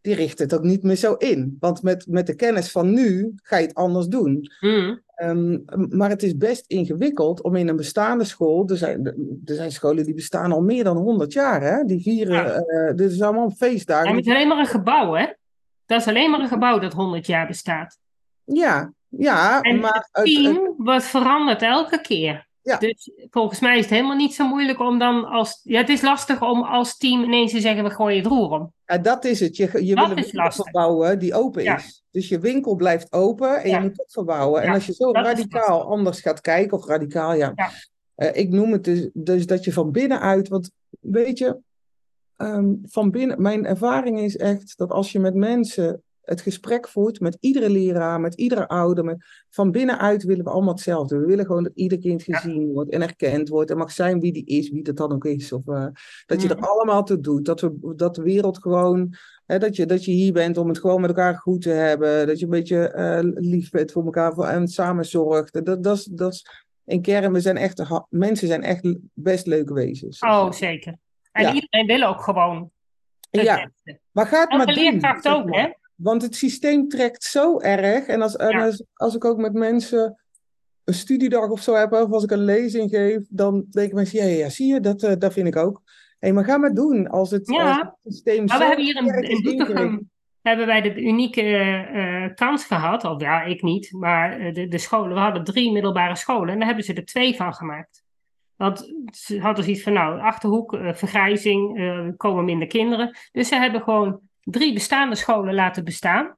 [0.00, 1.56] die richt het ook niet meer zo in.
[1.60, 4.50] Want met, met de kennis van nu ga je het anders doen.
[4.60, 5.00] Mm.
[5.22, 8.68] Um, maar het is best ingewikkeld om in een bestaande school.
[8.68, 9.06] Er zijn,
[9.44, 11.62] er zijn scholen die bestaan al meer dan 100 jaar.
[11.62, 11.84] Hè?
[11.84, 12.44] Die vieren.
[12.44, 12.64] Ja.
[12.66, 14.08] Uh, dit is allemaal feestdagen.
[14.08, 15.26] En het is alleen maar een gebouw, hè?
[15.86, 17.98] Dat is alleen maar een gebouw dat 100 jaar bestaat.
[18.44, 19.60] Ja, ja.
[19.60, 22.48] En maar het team wordt veranderd elke keer.
[22.62, 22.78] Ja.
[22.78, 25.60] Dus volgens mij is het helemaal niet zo moeilijk om dan als...
[25.62, 28.72] Ja, het is lastig om als team ineens te zeggen, we gooien het roer om.
[28.86, 29.56] Ja, dat is het.
[29.56, 31.76] Je, je Dat wil een winkel verbouwen die open Ja.
[31.76, 32.02] is.
[32.10, 33.76] Dus je winkel blijft open en Ja.
[33.76, 34.62] je moet het verbouwen.
[34.62, 37.52] En als je zo radicaal anders gaat kijken, of radicaal, ja.
[37.54, 37.70] Ja.
[38.14, 41.58] Eh, ik noem het dus, dus dat je van binnenuit, want weet je,
[42.36, 47.20] ehm, van binnen, mijn ervaring is echt dat als je met mensen het gesprek voert,
[47.20, 51.18] met iedere leraar, met iedere ouder, met, van binnenuit willen we allemaal hetzelfde.
[51.18, 52.36] We willen gewoon dat ieder kind Ja.
[52.38, 55.24] gezien wordt en erkend wordt en mag zijn wie die is, wie dat dan ook
[55.24, 55.52] is.
[55.52, 55.86] Of, eh,
[56.26, 59.14] dat je er allemaal toe doet, dat, we, dat de wereld gewoon
[59.46, 62.26] Hè, dat, je, dat je hier bent om het gewoon met elkaar goed te hebben.
[62.26, 65.52] Dat je een beetje eh, lief bent voor elkaar voor, en samen zorgt.
[65.64, 66.46] Dat, dat, is, dat is,
[66.84, 70.18] in kern, we zijn echt, mensen zijn echt best leuke wezens.
[70.20, 70.96] Oh, zeker.
[71.32, 71.52] En Ja.
[71.52, 72.70] iedereen wil ook gewoon
[73.30, 73.70] Ja,
[74.12, 74.74] maar ga het maar doen.
[74.74, 75.68] leerkracht ook, hè?
[76.02, 78.06] Want het systeem trekt zo erg.
[78.06, 80.22] En als, en als, als ik ook met mensen
[80.84, 84.24] een studiedag of zo heb, of als ik een lezing geef, dan denken mensen, ja,
[84.24, 85.82] ja, ja zie je, dat, eh, dat vind ik ook.
[86.18, 87.08] Hé, maar ga maar doen.
[87.08, 87.68] Als het, Ja.
[87.68, 90.04] als het systeem zo we hebben hier in, in Doetinchem ingericht.
[90.42, 94.78] hebben wij de unieke eh, kans gehad, of ja, ik niet, maar eh, de, de
[94.78, 98.02] scholen, we hadden drie middelbare scholen en daar hebben ze er twee van gemaakt.
[98.60, 103.16] Want ze hadden zoiets van, nou, Achterhoek, eh, vergrijzing, eh, er komen minder kinderen.
[103.32, 104.20] Dus ze hebben gewoon
[104.50, 106.36] drie bestaande scholen laten bestaan.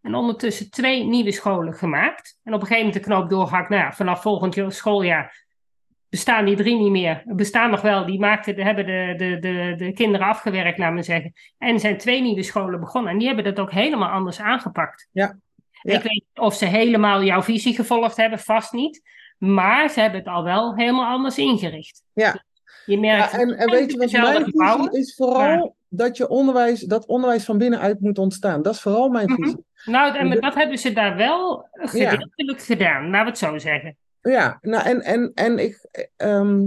[0.00, 2.38] En ondertussen twee nieuwe scholen gemaakt.
[2.42, 3.68] En op een gegeven moment de knoop doorgehakt.
[3.68, 5.44] Nou ja, vanaf volgend jaar- schooljaar
[6.08, 7.22] bestaan die drie niet meer.
[7.26, 8.06] Er bestaan nog wel.
[8.06, 11.32] Die maakten, hebben de, de, de, de kinderen afgewerkt, laat me zeggen.
[11.58, 13.12] En zijn twee nieuwe scholen begonnen.
[13.12, 15.08] En die hebben dat ook helemaal anders aangepakt.
[15.12, 15.38] Ja.
[15.82, 15.92] Ja.
[15.92, 19.02] Ik weet niet of ze helemaal jouw visie gevolgd hebben, vast niet.
[19.38, 22.02] Maar ze hebben het al wel helemaal anders ingericht.
[22.12, 22.44] Ja.
[22.86, 25.14] Je merkt Ja, en, en weet je wat mijn visie is?
[25.14, 28.62] Vooral dat je onderwijs, dat onderwijs van binnenuit moet ontstaan.
[28.62, 29.42] Dat is vooral mijn Mhm.
[29.42, 29.64] visie.
[29.84, 33.96] Nou, en dat hebben ze daar wel gedeeltelijk gedaan, laten we het zo zeggen.
[34.22, 36.66] Ja, nou en, en, en ik, ehm,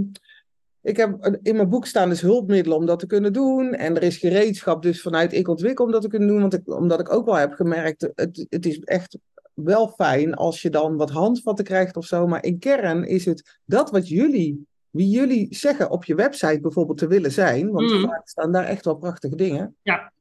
[0.82, 3.74] ik heb in mijn boek staan dus hulpmiddelen om dat te kunnen doen.
[3.74, 6.40] En er is gereedschap dus vanuit ik ontwikkel om dat te kunnen doen.
[6.40, 9.18] Want ik, omdat ik ook wel heb gemerkt, het, het is echt
[9.54, 12.26] wel fijn als je dan wat handvatten krijgt of zo.
[12.26, 16.98] Maar in kern is het dat wat jullie, wie jullie zeggen op je website bijvoorbeeld
[16.98, 17.70] te willen zijn.
[17.70, 18.06] Want Mhm.
[18.06, 19.76] vaak staan daar echt wel prachtige dingen.
[19.82, 20.12] Ja.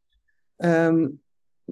[0.57, 1.07] Ehm,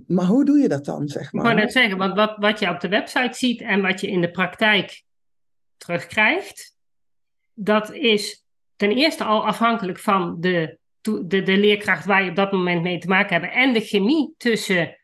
[0.07, 1.43] maar hoe doe je dat dan, zeg Ik maar?
[1.43, 4.21] wou net zeggen, want wat, wat je op de website ziet en wat je in
[4.21, 5.03] de praktijk
[5.77, 6.75] terugkrijgt,
[7.53, 8.43] dat is
[8.75, 12.97] ten eerste al afhankelijk van de, de, de leerkracht waar je op dat moment mee
[12.97, 14.97] te maken hebt en de chemie tussen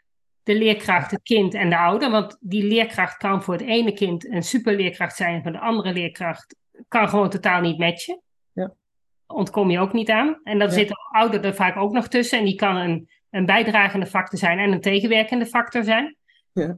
[0.43, 2.11] de leerkracht, het kind en de ouder.
[2.11, 6.55] Want die leerkracht kan voor het ene kind een superleerkracht zijn, voor de andere leerkracht
[6.88, 8.21] kan gewoon totaal niet matchen.
[8.53, 8.73] Ja.
[9.27, 10.39] Ontkom je ook niet aan.
[10.43, 10.73] En dan Ja.
[10.73, 14.39] zit de ouder er vaak ook nog tussen en die kan een, een bijdragende factor
[14.39, 16.15] zijn en een tegenwerkende factor zijn.
[16.51, 16.77] Ja.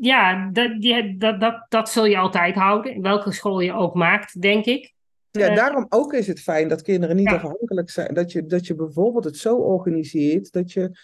[0.00, 3.94] Ja, dat, die- dat, dat, dat zul je altijd houden, in welke school je ook
[3.94, 4.94] maakt, denk ik.
[5.30, 7.34] Ja, Eh, daarom ook is het fijn dat kinderen niet Ja.
[7.34, 8.14] afhankelijk zijn.
[8.14, 10.98] Dat je, dat je bijvoorbeeld het zo organiseert dat je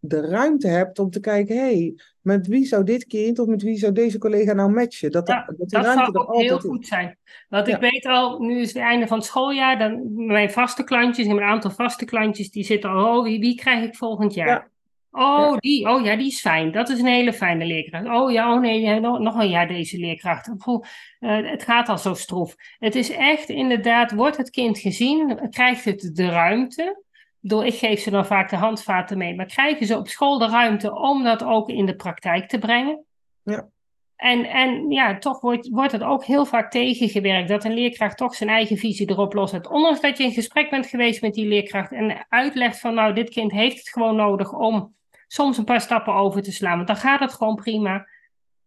[0.00, 3.62] de ruimte hebt om te kijken, hé, hey, met wie zou dit kind of met
[3.62, 5.10] wie zou deze collega nou matchen?
[5.10, 6.62] Dat, Ja, dat die Dat ruimte zou ook heel is.
[6.64, 7.18] goed zijn.
[7.48, 7.74] Want Ja.
[7.74, 11.36] ik weet al, nu is het einde van het schooljaar, dan mijn vaste klantjes, heb
[11.36, 14.48] een aantal vaste klantjes, die zitten al, oh, wie, wie krijg ik volgend jaar?
[14.48, 14.68] Ja.
[15.10, 16.72] Oh, die, oh ja, die is fijn.
[16.72, 18.06] Dat is een hele fijne leerkracht.
[18.06, 20.56] Oh ja, oh nee, nog, nog een jaar deze leerkracht.
[20.56, 20.86] Poeh,
[21.20, 22.54] eh, het gaat al zo stroef.
[22.78, 27.04] Het is echt inderdaad, wordt het kind gezien, krijgt het de ruimte.
[27.48, 30.48] Door, ik geef ze dan vaak de handvaten mee, maar krijgen ze op school de
[30.48, 33.04] ruimte om dat ook in de praktijk te brengen?
[33.42, 33.68] Ja.
[34.16, 38.34] En, en ja, toch wordt, wordt het ook heel vaak tegengewerkt dat een leerkracht toch
[38.34, 39.68] zijn eigen visie erop loszet.
[39.68, 43.30] Ondanks dat je in gesprek bent geweest met die leerkracht en uitlegt van nou, dit
[43.30, 44.94] kind heeft het gewoon nodig om
[45.26, 48.06] soms een paar stappen over te slaan, want dan gaat het gewoon prima.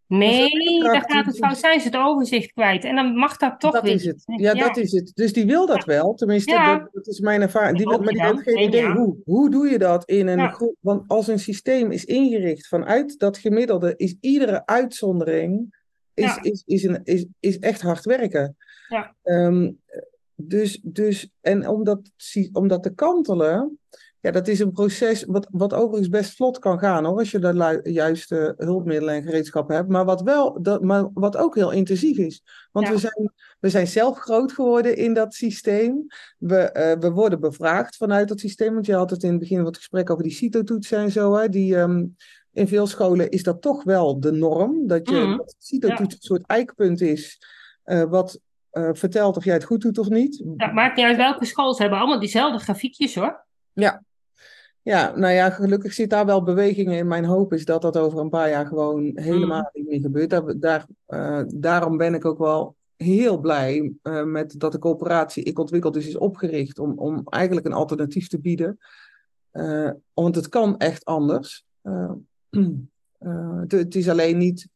[0.09, 2.83] Nee, dan gaat het fout, zijn ze het overzicht kwijt.
[2.83, 4.23] En dan mag dat toch dat weer is het.
[4.25, 5.11] Ja, dat is het.
[5.15, 6.13] Dus die wil dat wel.
[6.13, 6.77] Tenminste, Ja.
[6.77, 7.77] dat, dat is mijn ervaring.
[7.77, 8.95] Die, wil- maar die heeft geen idee Ja.
[8.95, 9.17] hoe.
[9.25, 10.75] Hoe doe je dat in een groep?
[10.79, 15.77] Want als een systeem is ingericht vanuit dat gemiddelde, is iedere uitzondering
[16.13, 18.55] is, is, is, een, is, is echt hard werken.
[18.87, 19.15] Ja.
[19.23, 19.71] Ehm,
[20.35, 22.01] dus, dus, en om dat,
[22.51, 23.79] om dat te kantelen,
[24.21, 27.39] ja, dat is een proces wat, wat overigens best vlot kan gaan hoor, als je
[27.39, 29.89] de juiste hulpmiddelen en gereedschappen hebt.
[29.89, 32.43] Maar wat, wel, dat, maar wat ook heel intensief is.
[32.71, 36.05] Want we, zijn, we zijn zelf groot geworden in dat systeem.
[36.37, 38.73] We, uh, we worden bevraagd vanuit dat systeem.
[38.73, 41.35] Want je had het in het begin van het gesprek over die CITO-toetsen en zo.
[41.35, 42.15] Hè, die, um,
[42.53, 44.87] in veel scholen is dat toch wel de norm.
[44.87, 45.37] Dat je mm.
[45.37, 47.41] dat CITO-toets een soort eikpunt is.
[47.85, 48.39] Uh, wat
[48.71, 50.43] uh, vertelt of jij het goed doet of niet.
[50.57, 51.73] Ja, maakt niet uit welke school.
[51.73, 53.45] Ze hebben allemaal diezelfde grafiekjes hoor.
[53.73, 54.03] Ja,
[54.81, 57.07] ja, nou ja, gelukkig zit daar wel bewegingen in.
[57.07, 59.69] Mijn hoop is dat dat over een paar jaar gewoon helemaal mm.
[59.73, 60.29] niet meer gebeurt.
[60.29, 65.43] Daar, daar, uh, daarom ben ik ook wel heel blij uh, met dat de coöperatie
[65.43, 68.77] Ik Ontwikkeld is, is opgericht om, om eigenlijk een alternatief te bieden.
[69.53, 71.65] Uh, want het kan echt anders.
[73.67, 74.67] Het is alleen niet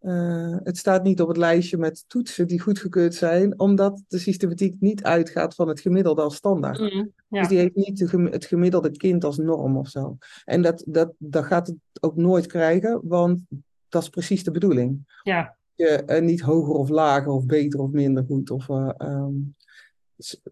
[0.00, 4.76] uh, het staat niet op het lijstje met toetsen die goedgekeurd zijn, omdat de systematiek
[4.80, 6.78] niet uitgaat van het gemiddelde als standaard.
[6.78, 7.40] Mm, ja.
[7.40, 8.00] Dus die heeft niet
[8.32, 10.16] het gemiddelde kind als norm of zo.
[10.44, 13.40] En dat, dat, dat gaat het ook nooit krijgen, want
[13.88, 15.20] dat is precies de bedoeling.
[15.22, 15.56] Ja.
[15.74, 18.50] Je, uh, niet hoger of lager of beter of minder goed.
[18.50, 19.54] Of, uh, um,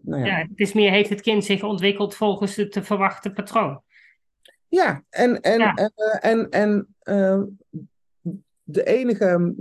[0.01, 0.25] nou ja.
[0.25, 0.37] ja.
[0.37, 3.81] het is meer, heeft het kind zich ontwikkeld volgens het te verwachte patroon?
[4.67, 5.73] Ja, en, en, ja.
[6.19, 7.57] en, en, en
[8.71, 9.53] de enige,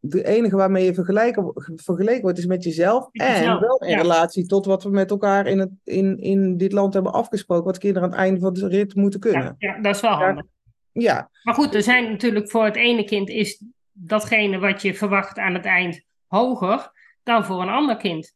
[0.00, 3.08] de enige waarmee je vergelijken, vergeleken wordt is met jezelf.
[3.12, 6.94] en wel in relatie tot wat we met elkaar in, het, in, in dit land
[6.94, 7.64] hebben afgesproken.
[7.64, 9.54] Wat kinderen aan het einde van de rit moeten kunnen.
[9.58, 10.44] Ja, dat is wel handig.
[10.92, 11.30] Ja.
[11.42, 15.54] Maar goed, er zijn natuurlijk voor het ene kind is datgene wat je verwacht aan
[15.54, 16.90] het eind hoger
[17.22, 18.34] dan voor een ander kind.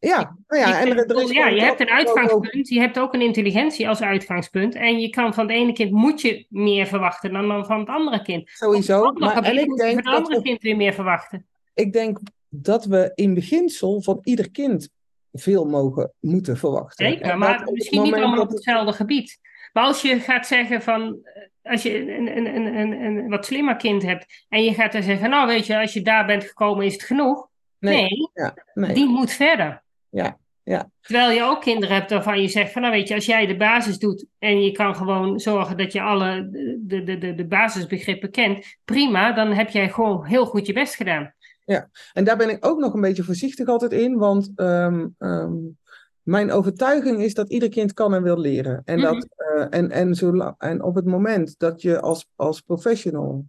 [0.00, 3.20] Ja, nou ja, en er, is ja je hebt een uitgangspunt, je hebt ook een
[3.20, 4.74] intelligentie als uitgangspunt.
[4.74, 8.22] En je kan van het ene kind moet je meer verwachten dan van het andere
[8.22, 8.48] kind.
[8.48, 9.12] Sowieso.
[9.12, 11.46] Maar, en ik denk van het andere kind weer meer verwachten.
[11.74, 12.18] Ik denk
[12.48, 14.90] dat we in beginsel van ieder kind
[15.32, 17.06] veel mogen moeten verwachten.
[17.06, 19.38] Zeker, maar misschien niet allemaal op hetzelfde gebied.
[19.72, 23.46] Maar als je gaat zeggen van, eh, als je een, een, een, een, een wat
[23.46, 26.44] slimmer kind hebt en je gaat dan zeggen, nou weet je, als je daar bent
[26.44, 27.48] gekomen is het genoeg.
[27.78, 28.94] Nee, nee, ja, nee.
[28.94, 30.90] die moet verder ja, ja.
[31.00, 33.56] Terwijl je ook kinderen hebt waarvan je zegt van nou weet je, als jij de
[33.56, 36.48] basis doet en je kan gewoon zorgen dat je alle
[36.80, 40.94] de, de, de, de basisbegrippen kent, prima, dan heb jij gewoon heel goed je best
[40.94, 41.34] gedaan.
[41.64, 45.78] Ja, en daar ben ik ook nog een beetje voorzichtig altijd in, want um, um,
[46.22, 48.82] mijn overtuiging is dat ieder kind kan en wil leren.
[48.84, 53.46] En, dat, uh, en, en, zolang, en op het moment dat je als, als professional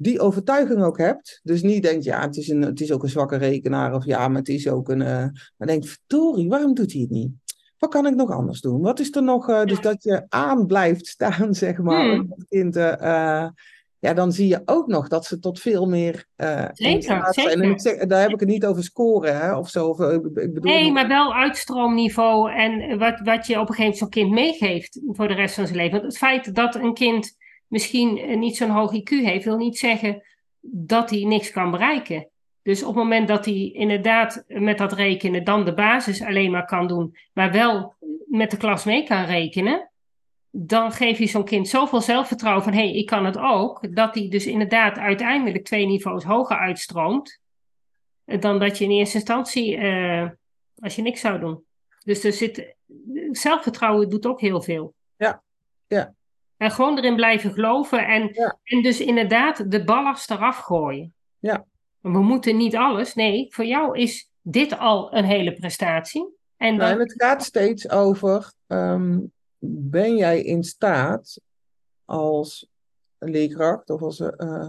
[0.00, 1.40] die overtuiging ook hebt.
[1.42, 3.94] Dus niet denkt, ja, het is, een, het is ook een zwakke rekenaar.
[3.94, 5.00] Of ja, maar het is ook een.
[5.00, 5.26] Uh,
[5.56, 7.30] maar denkt, verdorie, waarom doet hij het niet?
[7.78, 8.80] Wat kan ik nog anders doen?
[8.80, 9.48] Wat is er nog?
[9.48, 12.10] Uh, dus dat je aan blijft staan, zeg maar.
[12.10, 12.34] Hmm.
[12.48, 13.48] Kind, uh,
[14.00, 16.26] ja, dan zie je ook nog dat ze tot veel meer
[16.72, 17.34] zeker.
[17.34, 19.88] En ik zeg, daar heb ik het niet over scoren hè, of zo.
[19.88, 23.98] Of, ik bedoel nee, maar wel uitstroomniveau en wat, wat je op een gegeven moment
[23.98, 25.92] zo'n kind meegeeft voor de rest van zijn leven.
[25.92, 27.36] Want het feit dat een kind
[27.68, 30.22] misschien eh, niet zo'n hoog IQ heeft, wil niet zeggen
[30.60, 32.28] dat hij niks kan bereiken.
[32.62, 36.66] Dus op het moment dat hij inderdaad met dat rekenen dan de basis alleen maar
[36.66, 37.94] kan doen, maar wel
[38.26, 39.90] met de klas mee kan rekenen,
[40.50, 44.14] dan geef je zo'n kind zoveel zelfvertrouwen van hé, hey, ik kan het ook, dat
[44.14, 47.40] hij dus inderdaad uiteindelijk twee niveaus hoger uitstroomt
[48.24, 50.28] dan dat je in eerste instantie, uh,
[50.78, 51.64] als je niks zou doen.
[52.04, 52.74] Dus er zit,
[53.30, 54.94] zelfvertrouwen doet ook heel veel.
[55.16, 55.42] Ja,
[55.86, 56.14] ja.
[56.58, 58.06] En gewoon erin blijven geloven.
[58.06, 58.30] En,
[58.62, 61.14] en dus inderdaad de ballast eraf gooien.
[61.38, 61.64] Ja.
[62.00, 63.14] We moeten niet alles.
[63.14, 66.36] Nee, voor jou is dit al een hele prestatie.
[66.56, 66.78] En, dan...
[66.78, 71.40] nou, en het gaat steeds over: um, ben jij in staat
[72.04, 72.68] als
[73.18, 74.68] leerkracht of als uh,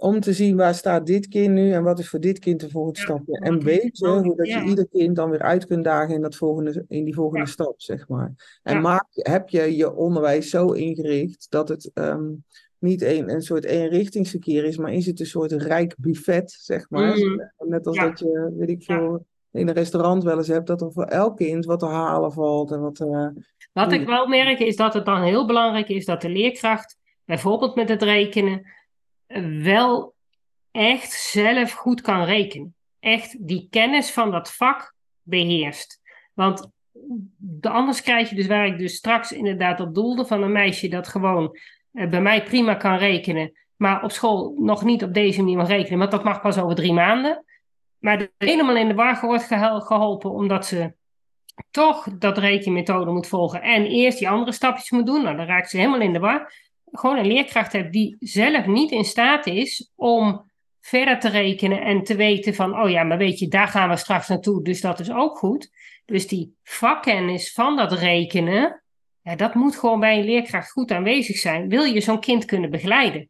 [0.00, 2.70] om te zien waar staat dit kind nu en wat is voor dit kind de
[2.70, 3.28] volgende stap.
[3.28, 6.36] En weet je hoe dat je ieder kind dan weer uit kunt dagen in, dat
[6.36, 8.60] volgende, in die volgende stap, zeg maar.
[8.62, 12.44] En maak, heb je je onderwijs zo ingericht dat het um,
[12.78, 17.16] niet een, een soort eenrichtingsverkeer is, maar is het een soort rijk buffet, zeg maar.
[17.16, 17.50] Mm.
[17.58, 20.92] Net als dat je, weet ik veel, in een restaurant wel eens hebt, dat er
[20.92, 22.70] voor elk kind wat te halen valt.
[22.70, 23.28] En wat, uh,
[23.72, 27.74] wat ik wel merk is dat het dan heel belangrijk is dat de leerkracht, bijvoorbeeld
[27.74, 28.66] met het rekenen,
[29.62, 30.14] wel
[30.70, 32.74] echt zelf goed kan rekenen.
[33.00, 36.00] Echt die kennis van dat vak beheerst.
[36.34, 36.70] Want
[37.60, 41.08] anders krijg je dus waar ik dus straks inderdaad op doelde van een meisje dat
[41.08, 41.56] gewoon
[41.92, 45.68] eh, bij mij prima kan rekenen, maar op school nog niet op deze manier mag
[45.68, 47.44] rekenen, want dat mag pas over drie maanden.
[47.98, 49.44] Maar helemaal in de war wordt
[49.84, 50.92] geholpen omdat ze
[51.70, 55.22] toch dat rekenmethode moet volgen en eerst die andere stapjes moet doen.
[55.22, 56.52] Nou, dan raakt ze helemaal in de war
[56.92, 62.02] gewoon een leerkracht hebt die zelf niet in staat is om verder te rekenen en
[62.02, 65.00] te weten van, oh ja, maar weet je, daar gaan we straks naartoe, dus dat
[65.00, 65.70] is ook goed.
[66.04, 68.82] Dus die vakkennis van dat rekenen,
[69.22, 71.68] Ja, dat moet gewoon bij een leerkracht goed aanwezig zijn.
[71.68, 73.28] Wil je zo'n kind kunnen begeleiden?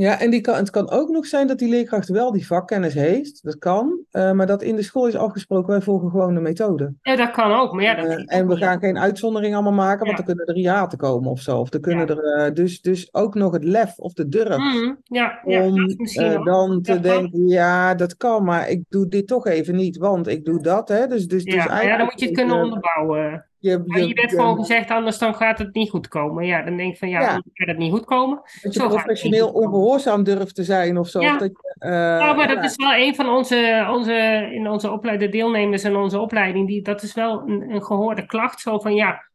[0.00, 2.94] Ja, en die kan, het kan ook nog zijn dat die leerkracht wel die vakkennis
[2.94, 3.44] heeft.
[3.44, 3.98] Dat kan.
[4.12, 6.94] Uh, maar dat in de school is afgesproken, wij volgen gewoon de methode.
[7.02, 7.72] Ja, dat kan ook.
[7.72, 10.16] Maar ja, dat uh, en we gaan geen uitzondering allemaal maken, want ja.
[10.16, 11.58] dan kunnen er hiaten komen of zo.
[11.58, 12.14] Of er kunnen ja.
[12.14, 14.56] er, uh, dus, dus ook nog het lef of de durf.
[14.56, 19.46] Mm, ja, ja, om dan te denken, ja, dat kan, maar ik doe dit toch
[19.46, 20.88] even niet, want ik doe dat.
[20.88, 21.06] Hè?
[21.06, 23.44] Dus, dus, ja, dus ja, dan moet je het kunnen onderbouwen.
[23.60, 26.46] Je, je, je werd gewoon gezegd, anders dan gaat het niet goed komen.
[26.46, 27.28] Ja, dan denk ik van ja, ja.
[27.28, 28.40] gaat het niet goed komen.
[28.62, 31.20] Dat je zo professioneel ongehoorzaam durft te zijn of zo.
[31.20, 34.90] Ja, dat je, uh, ja maar dat is wel een van onze, onze, in onze
[34.90, 36.66] opleiding, deelnemers in onze opleiding.
[36.66, 38.60] Die, dat is wel een, een gehoorde klacht.
[38.60, 39.28] Zo van ja,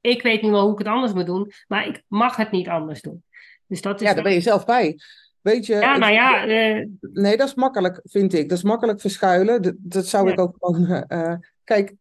[0.00, 2.68] ik weet niet wel hoe ik het anders moet doen, maar ik mag het niet
[2.68, 3.22] anders doen.
[3.66, 4.98] Dus dat is ja, daar ben je zelf bij.
[5.40, 6.46] Weet je, ja, nou ja.
[6.46, 8.48] Uh, nee, dat is makkelijk, vind ik.
[8.48, 9.62] Dat is makkelijk verschuilen.
[9.62, 11.04] Dat, dat zou ik ook gewoon.
[11.08, 11.34] Uh,
[11.64, 11.94] kijk,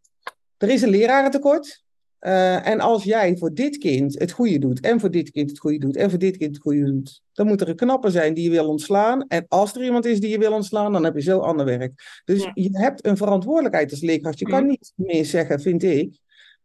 [0.63, 1.83] er is een lerarentekort.
[2.21, 5.59] Uh, en als jij voor dit kind het goede doet, en voor dit kind het
[5.59, 8.33] goede doet, en voor dit kind het goede doet, dan moet er een knapper zijn
[8.33, 9.27] die je wil ontslaan.
[9.27, 12.21] En als er iemand is die je wil ontslaan, dan heb je zo ander werk.
[12.25, 12.51] Dus ja.
[12.53, 14.39] je hebt een verantwoordelijkheid als leerkracht.
[14.39, 16.19] Je kan niet meer zeggen, vind ik,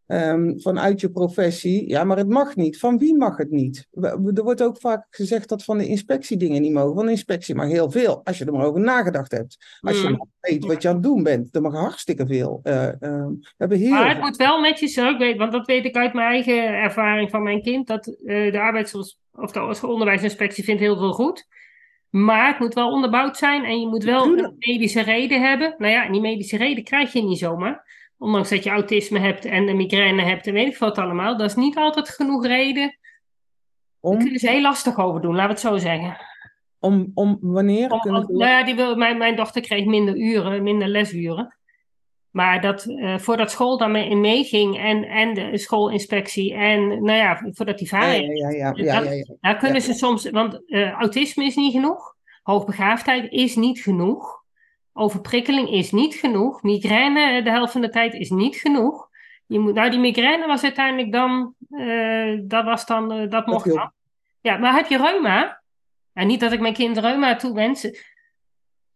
[0.09, 2.79] um, vanuit je professie, ja, maar het mag niet.
[2.79, 3.87] Van wie mag het niet?
[4.01, 6.95] Er wordt ook vaak gezegd dat van de inspectie dingen niet mogen.
[6.95, 9.79] Van de inspectie mag heel veel, als je er maar over nagedacht hebt.
[9.81, 12.61] Als je maar weet wat je aan het doen bent, dan mag hartstikke veel.
[12.65, 15.85] Uh, we hebben heel maar het moet wel met je zo, weet, want dat weet
[15.85, 20.65] ik uit mijn eigen ervaring van mijn kind, dat uh, de arbeids- of de onderwijsinspectie
[20.65, 21.47] vindt heel veel goed.
[22.11, 25.75] Maar het moet wel onderbouwd zijn en je moet wel een medische reden hebben.
[25.79, 29.45] Nou ja, en die medische reden krijg je niet zomaar ondanks dat je autisme hebt
[29.45, 32.99] en een migraine hebt en weet ik wat allemaal, dat is niet altijd genoeg reden.
[34.01, 34.13] Om?
[34.13, 36.17] Daar kunnen ze heel lastig over doen, laten we het zo zeggen.
[36.79, 37.91] Om, om wanneer?
[37.91, 41.57] Om, om, nou ja, die wil, mijn, mijn dochter kreeg minder uren, minder lesuren.
[42.31, 47.43] Maar dat, uh, voordat school daarmee in meeging en, en de schoolinspectie en nou ja,
[47.53, 48.23] voordat die vader...
[48.23, 51.73] Ja, ja, ja, ja, ja, ja, Daar kunnen ze soms, want uh, autisme is niet
[51.73, 54.43] genoeg, hoogbegaafdheid is niet genoeg.
[54.99, 56.63] Overprikkeling is niet genoeg.
[56.63, 59.09] Migraine de helft van de tijd is niet genoeg.
[59.47, 63.75] Je moet, nou, die migraine was uiteindelijk dan, uh, dat was dan, uh, dat mocht
[63.75, 63.93] dan.
[64.41, 65.63] Ja, maar heb je reuma?
[66.13, 67.91] En niet dat ik mijn kind reuma toewens.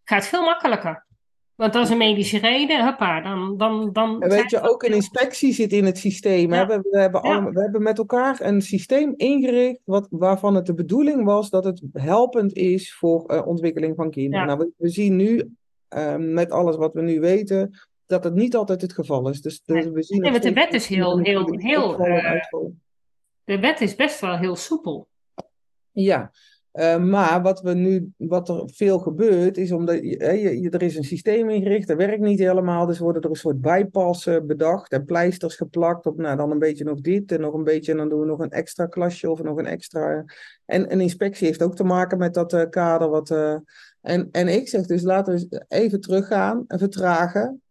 [0.04, 1.06] Gaat veel makkelijker.
[1.54, 3.56] Want dat is een medische reden, huppa, dan...
[3.56, 6.52] dan, dan en weet je, ook een inspectie zit in het systeem.
[6.52, 6.66] Ja.
[6.66, 7.50] We, we, hebben ja.
[7.50, 11.82] we hebben met elkaar een systeem ingericht wat, waarvan het de bedoeling was dat het
[11.92, 14.46] helpend is voor uh, ontwikkeling van kinderen.
[14.48, 14.54] Ja.
[14.54, 15.54] Nou, we, we zien nu
[15.96, 19.40] um, met alles wat we nu weten, dat het niet altijd het geval is.
[19.40, 22.42] Dus, dus we zien nee, want de wet is heel, heel, heel, uh,
[23.44, 25.08] de wet is best wel heel soepel.
[25.90, 26.30] Ja,
[26.72, 30.96] uh, maar wat, we nu, wat er veel gebeurt, is omdat je, je, er is
[30.96, 35.04] een systeem ingericht, dat werkt niet helemaal, dus worden er een soort bijpassen bedacht en
[35.04, 38.08] pleisters geplakt op, nou dan een beetje nog dit en nog een beetje, en dan
[38.08, 40.24] doen we nog een extra klasje of nog een extra.
[40.64, 43.56] En een inspectie heeft ook te maken met dat uh, kader wat, uh,
[44.02, 47.62] en, en ik zeg dus laten we even teruggaan en vertragen.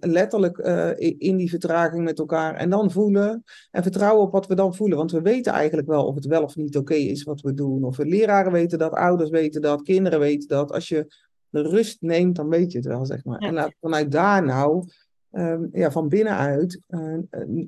[0.00, 2.54] Letterlijk uh, in die vertraging met elkaar.
[2.54, 3.44] En dan voelen.
[3.70, 4.98] En vertrouwen op wat we dan voelen.
[4.98, 7.54] Want we weten eigenlijk wel of het wel of niet oké okay is wat we
[7.54, 7.84] doen.
[7.84, 10.72] Of we leraren weten dat, ouders weten dat, kinderen weten dat.
[10.72, 11.14] Als je
[11.48, 13.40] de rust neemt, dan weet je het wel, zeg maar.
[13.42, 13.48] Ja.
[13.48, 14.88] En laat vanuit daar nou,
[15.30, 17.18] um, ja, van binnenuit, uh,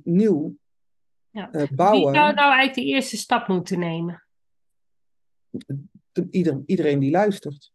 [0.02, 0.54] nieuw
[1.30, 1.48] ja.
[1.52, 2.12] uh, bouwen.
[2.12, 4.22] Wie zou nou eigenlijk de eerste stap moeten nemen?
[6.30, 7.72] Ieder, iedereen die luistert.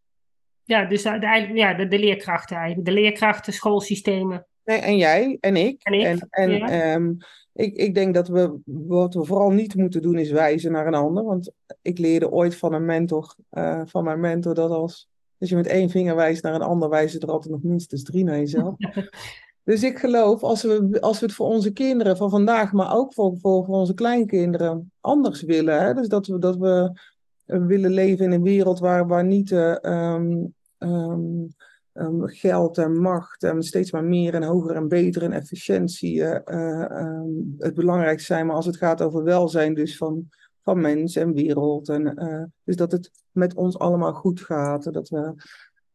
[0.63, 2.87] Ja, dus de, ja, de, de leerkrachten eigenlijk.
[2.87, 4.47] De leerkrachten, schoolsystemen.
[4.65, 5.83] Nee, en jij en ik.
[5.83, 6.93] En ik, en, en ja.
[6.93, 7.17] um,
[7.53, 10.93] ik, ik denk dat we wat we vooral niet moeten doen is wijzen naar een
[10.93, 11.23] ander.
[11.23, 11.51] Want
[11.81, 15.09] ik leerde ooit van een mentor, uh, van mijn mentor, dat als,
[15.39, 18.23] als je met één vinger wijst naar een ander, wijzen er altijd nog minstens drie
[18.23, 18.75] naar jezelf.
[19.63, 23.13] dus ik geloof, als we, als we het voor onze kinderen van vandaag, maar ook
[23.13, 25.81] voor, voor, voor onze kleinkinderen anders willen.
[25.81, 25.93] Hè?
[25.93, 26.99] Dus dat we, dat we
[27.45, 31.47] willen leven in een wereld waar, waar niet uh, um, um,
[31.93, 37.21] um, geld en macht en steeds maar meer en hoger en beter en efficiëntie uh,
[37.57, 40.29] het belangrijkste zijn, maar als het gaat over welzijn dus van,
[40.61, 41.89] van mens en wereld.
[41.89, 44.93] En, dus dat het met ons allemaal goed gaat.
[44.93, 45.33] Dat we,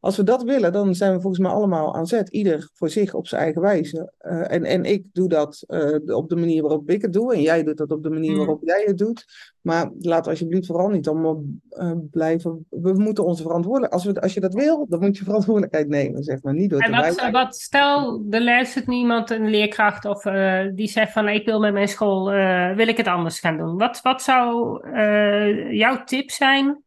[0.01, 2.29] als we dat willen, dan zijn we volgens mij allemaal aan zet.
[2.29, 4.13] Ieder voor zich op zijn eigen wijze.
[4.21, 7.35] Uh, en, en ik doe dat uh, op de manier waarop ik het doe.
[7.35, 9.25] En jij doet dat op de manier waarop jij het doet.
[9.61, 12.67] Maar laat alsjeblieft vooral niet allemaal uh, blijven.
[12.71, 14.05] We moeten onze verantwoordelijkheid.
[14.05, 16.55] Als, we, als je dat wil, dan moet je verantwoordelijkheid nemen, zeg maar.
[16.55, 20.23] Niet door en te wat, wat, stel, er luistert niemand, een leerkracht, of
[20.75, 22.31] die zegt van ik wil met mijn school,
[22.75, 23.77] wil ik het anders gaan doen.
[23.77, 24.81] Wat, wat zou
[25.75, 26.83] jouw tip zijn?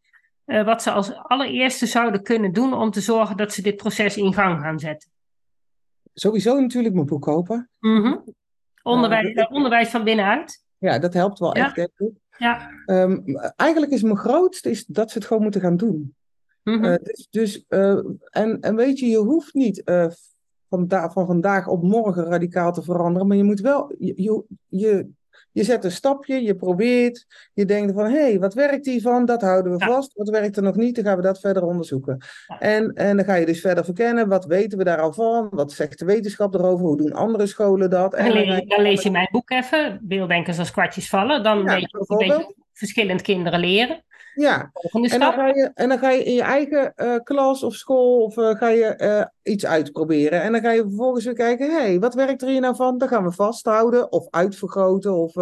[0.52, 4.18] Uh, wat ze als allereerste zouden kunnen doen om te zorgen dat ze dit proces
[4.18, 5.10] in gang gaan zetten?
[6.14, 7.70] Sowieso natuurlijk mijn boek kopen.
[7.80, 8.24] Mm -hmm.
[8.84, 10.64] onderwijs, uh, onderwijs van binnenuit.
[10.78, 11.66] Ja, dat helpt wel Ja.
[11.66, 12.12] echt, denk ik.
[12.38, 12.70] Ja.
[12.86, 13.20] Ehm,
[13.56, 16.16] eigenlijk is mijn grootste is dat ze het gewoon moeten gaan doen.
[16.64, 16.86] Mhm.
[16.86, 18.00] Eh, dus, dus, eh,
[18.30, 20.08] en, en weet je, je hoeft niet eh,
[20.70, 25.10] van, van vandaag op morgen radicaal te veranderen, maar je moet wel, je, je,
[25.52, 29.26] je, zet een stapje, je probeert, je denkt van, hé, hey, wat werkt hiervan?
[29.26, 30.14] Dat houden we vast.
[30.14, 30.96] Wat werkt er nog niet?
[30.96, 32.18] Dan gaan we dat verder onderzoeken.
[32.60, 35.48] En, en dan ga je dus verder verkennen, wat weten we daar al van?
[35.52, 36.86] Wat zegt de wetenschap erover?
[36.86, 38.14] Hoe doen andere scholen dat?
[38.14, 41.44] En Dan, je- lees je mijn boek even, Beelddenkers als kwartjes vallen.
[41.44, 44.04] Dan Ja, weet je ook een beetje verschillend kinderen leren.
[44.36, 47.74] Ja, En dan, ga je, en dan ga je in je eigen eh, klas of
[47.74, 50.42] school of, eh, ga je, eh, iets uitproberen.
[50.42, 52.98] En dan ga je vervolgens weer kijken, hé, hey, wat werkt er hier nou van?
[52.98, 55.14] Dan gaan we vasthouden of uitvergroten.
[55.14, 55.36] Of,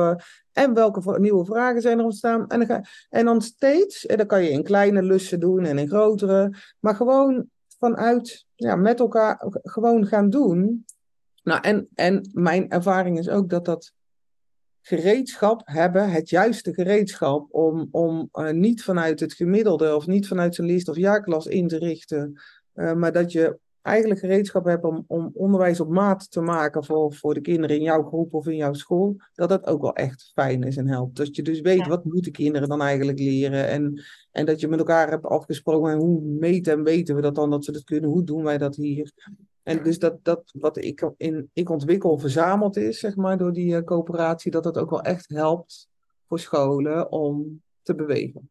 [0.54, 2.48] en welke nieuwe vragen zijn er ontstaan?
[2.48, 5.78] En dan, ga, en dan steeds, en dan kan je in kleine lussen doen en
[5.78, 6.54] in grotere.
[6.80, 7.46] Maar gewoon
[7.80, 10.86] vanuit, ja, met elkaar gewoon gaan doen.
[11.44, 13.94] Nou, en, en mijn ervaring is ook dat dat
[14.90, 20.56] gereedschap hebben, het juiste gereedschap, om, om eh, niet vanuit het gemiddelde of niet vanuit
[20.56, 22.42] zijn leest- of jaarklas in te richten,
[22.74, 27.14] eh, maar dat je eigenlijk gereedschap hebt om, om onderwijs op maat te maken voor,
[27.14, 30.32] voor de kinderen in jouw groep of in jouw school, dat dat ook wel echt
[30.34, 31.18] fijn is en helpt.
[31.18, 31.88] Dat je dus weet, Ja.
[31.88, 35.98] wat moeten kinderen dan eigenlijk leren en, en dat je met elkaar hebt afgesproken, en
[35.98, 38.76] hoe meten en weten we dat dan, dat ze dat kunnen, hoe doen wij dat
[38.76, 39.12] hier?
[39.70, 43.76] En dus dat, dat wat ik, in, ik ontwikkel verzameld is, zeg maar, door die
[43.76, 45.88] eh, coöperatie, dat dat ook wel echt helpt
[46.28, 48.50] voor scholen om te bewegen.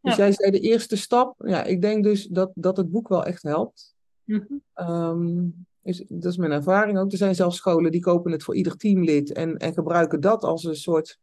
[0.00, 0.24] Dus Ja.
[0.24, 1.34] jij zei de eerste stap.
[1.38, 3.94] Ja, ik denk dus dat, dat het boek wel echt helpt.
[4.24, 4.44] Mhm.
[4.74, 5.46] Ehm,
[5.82, 7.12] is, dat is mijn ervaring ook.
[7.12, 10.64] Er zijn zelfs scholen die kopen het voor ieder teamlid en, en gebruiken dat als
[10.64, 11.18] een soort.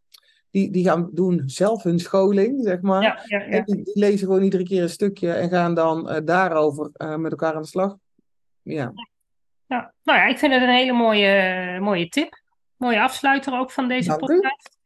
[0.49, 3.01] Die, die gaan doen zelf hun scholing, zeg maar.
[3.01, 3.45] Ja, ja, ja.
[3.49, 7.15] En die, die lezen gewoon iedere keer een stukje en gaan dan eh, daarover eh,
[7.15, 7.97] met elkaar aan de slag.
[8.61, 8.93] Ja.
[9.67, 12.41] Ja, nou ja, ik vind het een hele mooie, mooie tip.
[12.77, 14.25] Mooie afsluiter ook van deze Dank u.
[14.25, 14.77] podcast.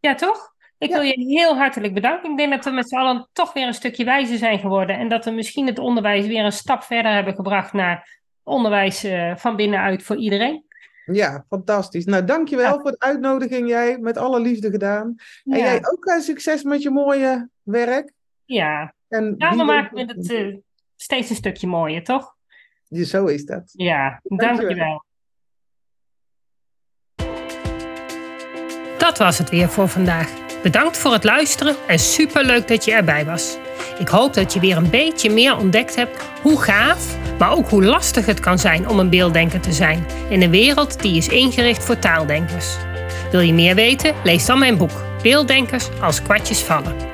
[0.00, 0.52] Ja, toch?
[0.78, 2.30] Ik wil je heel hartelijk bedanken.
[2.30, 4.98] Ik denk dat we met z'n allen toch weer een stukje wijzer zijn geworden.
[4.98, 9.36] En dat we misschien het onderwijs weer een stap verder hebben gebracht naar onderwijs eh,
[9.36, 10.64] van binnenuit voor iedereen.
[11.04, 12.04] Ja, fantastisch.
[12.04, 12.80] Nou, dankjewel Ja.
[12.80, 13.68] voor de uitnodiging.
[13.68, 15.14] Jij met alle liefde gedaan.
[15.44, 18.12] En Ja, jij ook eh, succes met je mooie werk.
[18.44, 18.94] ja.
[19.08, 20.54] En ja we maken het eh,
[20.96, 22.33] steeds een stukje mooier, toch?
[22.90, 23.62] Zo is dat.
[23.72, 24.56] Ja, Dankjewel.
[24.66, 25.04] dankjewel.
[28.98, 30.28] Dat was het weer voor vandaag.
[30.62, 33.56] Bedankt voor het luisteren en superleuk dat je erbij was.
[33.98, 37.84] Ik hoop dat je weer een beetje meer ontdekt hebt hoe gaaf, maar ook hoe
[37.84, 41.84] lastig het kan zijn om een beelddenker te zijn in een wereld die is ingericht
[41.84, 42.76] voor taaldenkers.
[43.30, 44.14] Wil je meer weten?
[44.24, 47.13] Lees dan mijn boek Beelddenkers als kwartjes vallen.